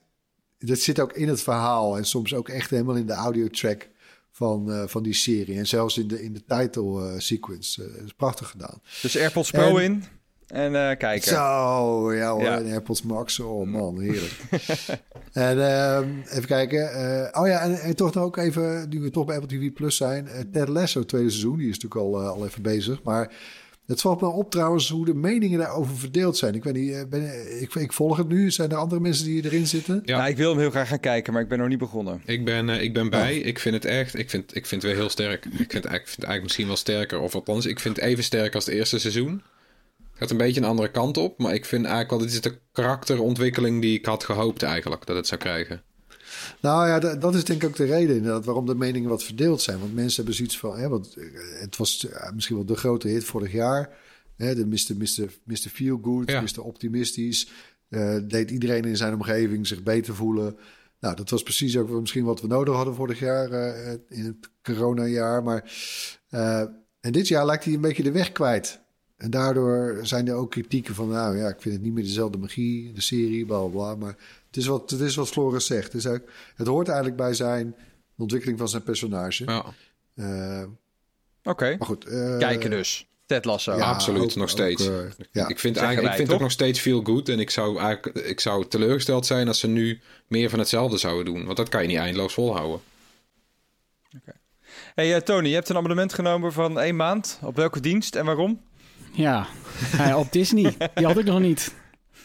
[0.59, 1.97] dat zit ook in het verhaal...
[1.97, 3.89] en soms ook echt helemaal in de audiotrack
[4.31, 5.59] van, eh, van die serie.
[5.59, 7.83] En zelfs in de, in de title eh, sequence.
[7.83, 8.83] Dat is prachtig gedaan.
[9.03, 10.05] Dus AirPods Pro En- in.
[10.51, 11.29] En eh, kijken.
[11.29, 12.59] Zo, ja hoor, Ja.
[12.59, 13.41] en AirPods Max.
[13.41, 14.33] Oh man, heerlijk.
[15.33, 16.93] en ehm, even kijken.
[16.93, 19.73] eh, oh ja, en, en toch nog ook even, nu we toch bij Apple TV
[19.73, 20.29] Plus zijn.
[20.29, 23.03] eh, Ted Lasso, tweede seizoen, die is natuurlijk al, eh, al even bezig.
[23.03, 23.33] Maar
[23.87, 26.55] Het valt me op trouwens hoe de meningen daarover verdeeld zijn.
[26.55, 27.23] Ik, weet niet, eh, ben,
[27.61, 28.51] ik, ik volg het nu.
[28.51, 30.03] Zijn er andere mensen die erin zitten?
[30.05, 30.17] Ja.
[30.19, 32.23] Nou, ik wil hem heel graag gaan kijken, maar ik ben nog niet begonnen.
[32.25, 33.37] Ik ben, eh, ik ben bij.
[33.37, 34.19] Ik vind het echt.
[34.19, 35.45] Ik vind, ik vind het weer heel sterk.
[35.45, 37.21] Ik vind, het eigenlijk, ik vind het eigenlijk misschien wel sterker.
[37.21, 39.43] Of althans, ik vind het even sterk als het eerste seizoen.
[40.21, 41.39] Gaat een beetje een andere kant op.
[41.39, 42.21] Maar ik vind eigenlijk wel.
[42.21, 45.83] Dit is de karakterontwikkeling die ik had gehoopt eigenlijk dat het zou krijgen.
[46.61, 49.63] Nou ja, dat, is denk ik ook de reden inderdaad waarom de meningen wat verdeeld
[49.63, 49.79] zijn.
[49.79, 51.25] Want mensen hebben zoiets van, hè, want eh,
[51.61, 53.97] het was eh, misschien wel de grote hit vorig jaar.
[54.37, 54.97] Hè, de Mr.
[54.97, 55.31] Mr.
[55.45, 55.69] Mr.
[55.73, 56.41] Feel Good, Ja.
[56.41, 56.63] Mr.
[56.63, 57.51] Optimistisch.
[57.89, 60.57] Eh, deed iedereen in zijn omgeving zich beter voelen.
[61.01, 63.51] Nou, dat was precies ook misschien wat we nodig hadden vorig jaar
[64.09, 65.43] in het coronajaar.
[65.43, 65.73] Maar
[67.01, 68.81] en dit jaar lijkt hij een beetje de weg kwijt.
[69.21, 72.39] En daardoor zijn er ook kritieken van, nou ja, ik vind het niet meer dezelfde
[72.39, 73.95] magie, de serie, bla bla.
[73.95, 74.17] Maar
[74.47, 75.93] het is wat, het is wat Floris zegt.
[75.93, 76.23] Het, is ook,
[76.55, 77.75] het hoort eigenlijk bij zijn
[78.17, 79.45] ontwikkeling van zijn personage.
[79.45, 79.65] Ja,
[80.15, 80.63] Eh,
[81.43, 82.05] Oké, maar goed.
[82.05, 83.07] eh, kijken dus.
[83.27, 83.77] Ted Lasso.
[83.77, 84.89] ja, absoluut, ook- nog steeds.
[84.89, 85.49] ook, eh, ja.
[85.49, 86.37] ik vind, eigenlijk, wij, ik vind toch?
[86.37, 87.29] ook nog steeds feel good.
[87.29, 91.25] En ik zou, eigenlijk, ik zou teleurgesteld zijn als ze nu meer van hetzelfde zouden
[91.35, 91.45] doen.
[91.45, 92.81] Want dat kan je niet eindeloos volhouden.
[94.95, 97.39] Hey eh, Tony, je hebt een abonnement genomen van één maand.
[97.43, 98.61] Op welke dienst en waarom?
[99.13, 99.47] Ja,
[100.17, 100.75] op Disney.
[100.95, 101.75] Die had ik nog niet.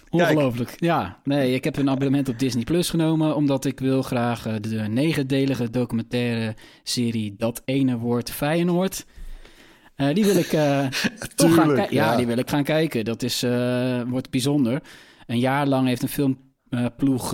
[0.09, 0.73] Ongelooflijk.
[0.77, 3.35] Ja, nee, ik heb een abonnement op Disney Plus genomen...
[3.35, 7.35] omdat ik wil graag eh, de negendelige documentaire serie...
[7.37, 9.05] Dat ene woord Feyenoord...
[9.95, 10.87] Eh, die wil ik eh,
[11.35, 11.75] toch gaan.
[11.75, 12.15] Ja, ja.
[12.15, 13.05] die wil ik gaan kijken.
[13.05, 13.45] Dat is,
[14.07, 14.81] wordt bijzonder.
[15.25, 16.35] Een jaar lang heeft een
[16.69, 17.31] filmploeg...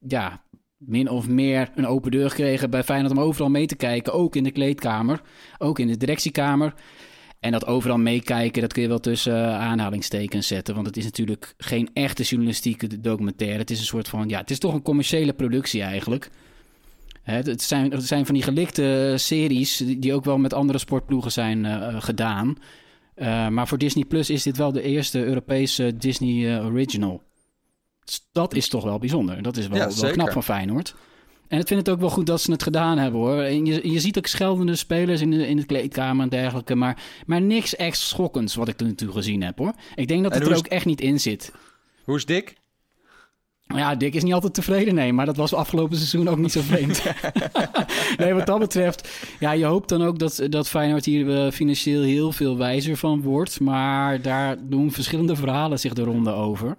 [0.00, 0.42] ja,
[0.76, 3.12] min of meer een open deur gekregen bij Feyenoord...
[3.12, 4.12] om overal mee te kijken.
[4.12, 5.20] Ook in de kleedkamer.
[5.58, 6.74] Ook in de directiekamer.
[7.42, 10.74] En dat overal meekijken, dat kun je wel tussen eh, aanhalingstekens zetten.
[10.74, 13.58] Want het is natuurlijk geen echte journalistieke documentaire.
[13.58, 16.30] Het is een soort van, ja, het is toch een commerciële productie eigenlijk.
[17.22, 21.64] Het zijn, het zijn van die gelikte series die ook wel met andere sportploegen zijn
[21.64, 22.56] eh, gedaan.
[23.14, 27.22] Eh, maar voor Disney Plus is dit wel de eerste Europese Disney eh, original.
[28.32, 29.42] Dat is toch wel bijzonder.
[29.42, 30.94] Dat is wel, Ja, wel knap van Feyenoord.
[31.52, 33.42] En ik vind het ook wel goed dat ze het gedaan hebben hoor.
[33.42, 36.74] En je, je ziet ook scheldende spelers in de, in de kleedkamer en dergelijke.
[36.74, 39.72] Maar, maar niks echt schokkends wat ik er natuurlijk gezien heb hoor.
[39.94, 41.52] Ik denk dat het er ook echt niet in zit.
[42.04, 42.54] Hoe is Dick?
[43.66, 45.12] Ja, Dick is niet altijd tevreden, nee.
[45.12, 47.02] Maar dat was afgelopen seizoen ook niet zo vreemd.
[48.18, 49.08] nee, wat dat betreft...
[49.40, 53.22] Ja, je hoopt dan ook dat, dat Feyenoord hier eh, financieel heel veel wijzer van
[53.22, 53.60] wordt.
[53.60, 56.76] Maar daar doen verschillende verhalen zich de ronde over.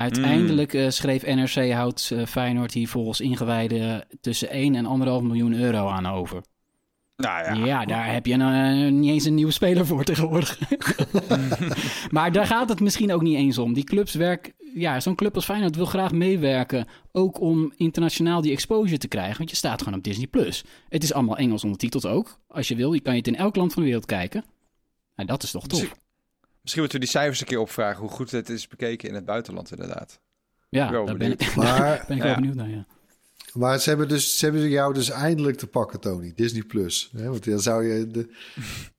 [0.00, 4.90] Uiteindelijk eh, schreef NRC houdt eh, Feyenoord hier volgens ingewijden tussen 1 en 1,5
[5.26, 6.42] miljoen euro aan over.
[7.16, 10.58] Nou Ja, daar heb je eh, niet eens een nieuwe speler voor tegenwoordig.
[12.10, 13.72] maar daar gaat het misschien ook niet eens om.
[13.72, 18.52] Die clubs werk, ja, zo'n club als Feyenoord wil graag meewerken, ook om internationaal die
[18.52, 20.64] exposure te krijgen, want je staat gewoon op Disney Plus.
[20.88, 22.38] Het is allemaal Engels ondertiteld ook.
[22.48, 24.44] Als je wil, je kan je het in elk land van de wereld kijken.
[25.16, 25.92] Nou, dat is toch tof.
[26.62, 29.24] Misschien- moeten we die cijfers een keer opvragen hoe goed het is bekeken in het
[29.24, 30.20] buitenland inderdaad.
[30.68, 32.28] Ja, daar ben ik, Maar, ben ik Ja.
[32.28, 32.70] wel benieuwd naar.
[32.70, 32.86] Ja.
[33.54, 36.32] maar ze, hebben dus, ze hebben jou dus eindelijk te pakken, Tony.
[36.36, 37.10] Disney Plus.
[37.16, 37.28] Hè?
[37.28, 38.06] Want dan zou je...
[38.06, 38.28] De,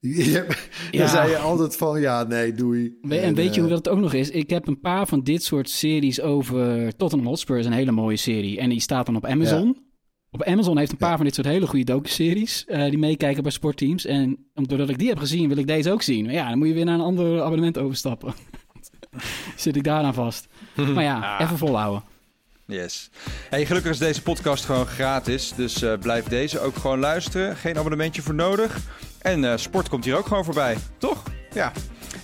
[0.00, 0.46] je,
[0.90, 0.98] Ja.
[0.98, 2.98] Dan zei je altijd van, ja, nee, doei.
[3.02, 4.30] We- En weet je eh, hoe dat ook nog is?
[4.30, 8.16] Ik heb een paar van dit soort series over Tottenham Hotspur, is een hele mooie
[8.16, 8.58] serie.
[8.58, 9.90] En die staat dan op Amazon.
[10.34, 13.52] Op Amazon heeft een paar van dit soort hele goede docu-series eh, die meekijken bij
[13.52, 14.06] sportteams.
[14.06, 16.24] En doordat ik die heb gezien, wil ik deze ook zien.
[16.24, 18.34] Maar ja, dan moet je weer naar een ander abonnement overstappen.
[19.56, 20.46] Zit ik daaraan vast.
[20.94, 21.40] Maar ja, Ah.
[21.44, 22.02] even volhouden.
[22.66, 23.10] Yes.
[23.50, 25.52] Hey, gelukkig is deze podcast gewoon gratis.
[25.56, 27.56] Dus eh, blijf deze ook gewoon luisteren.
[27.56, 28.78] Geen abonnementje voor nodig.
[29.18, 30.76] En eh, sport komt hier ook gewoon voorbij.
[30.98, 31.22] Toch?
[31.54, 31.72] Ja.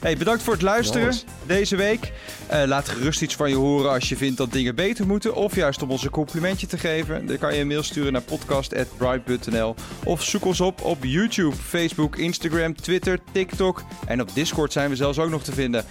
[0.01, 1.15] Hey, bedankt voor het luisteren
[1.47, 2.13] deze week.
[2.47, 5.35] Eh, laat gerust iets van je horen als je vindt dat dingen beter moeten.
[5.35, 7.27] Of juist om ons een complimentje te geven.
[7.27, 9.75] Dan kan je een mail sturen naar podcast.bright.nl.
[10.05, 13.83] Of zoek ons op op YouTube, Facebook, Instagram, Twitter, TikTok.
[14.07, 15.85] En op Discord zijn we zelfs ook nog te vinden.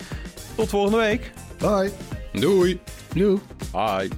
[0.55, 1.31] Tot volgende week.
[1.57, 1.91] Bye.
[2.33, 2.79] Doei!
[3.13, 3.39] Doei.
[3.71, 4.09] Bye.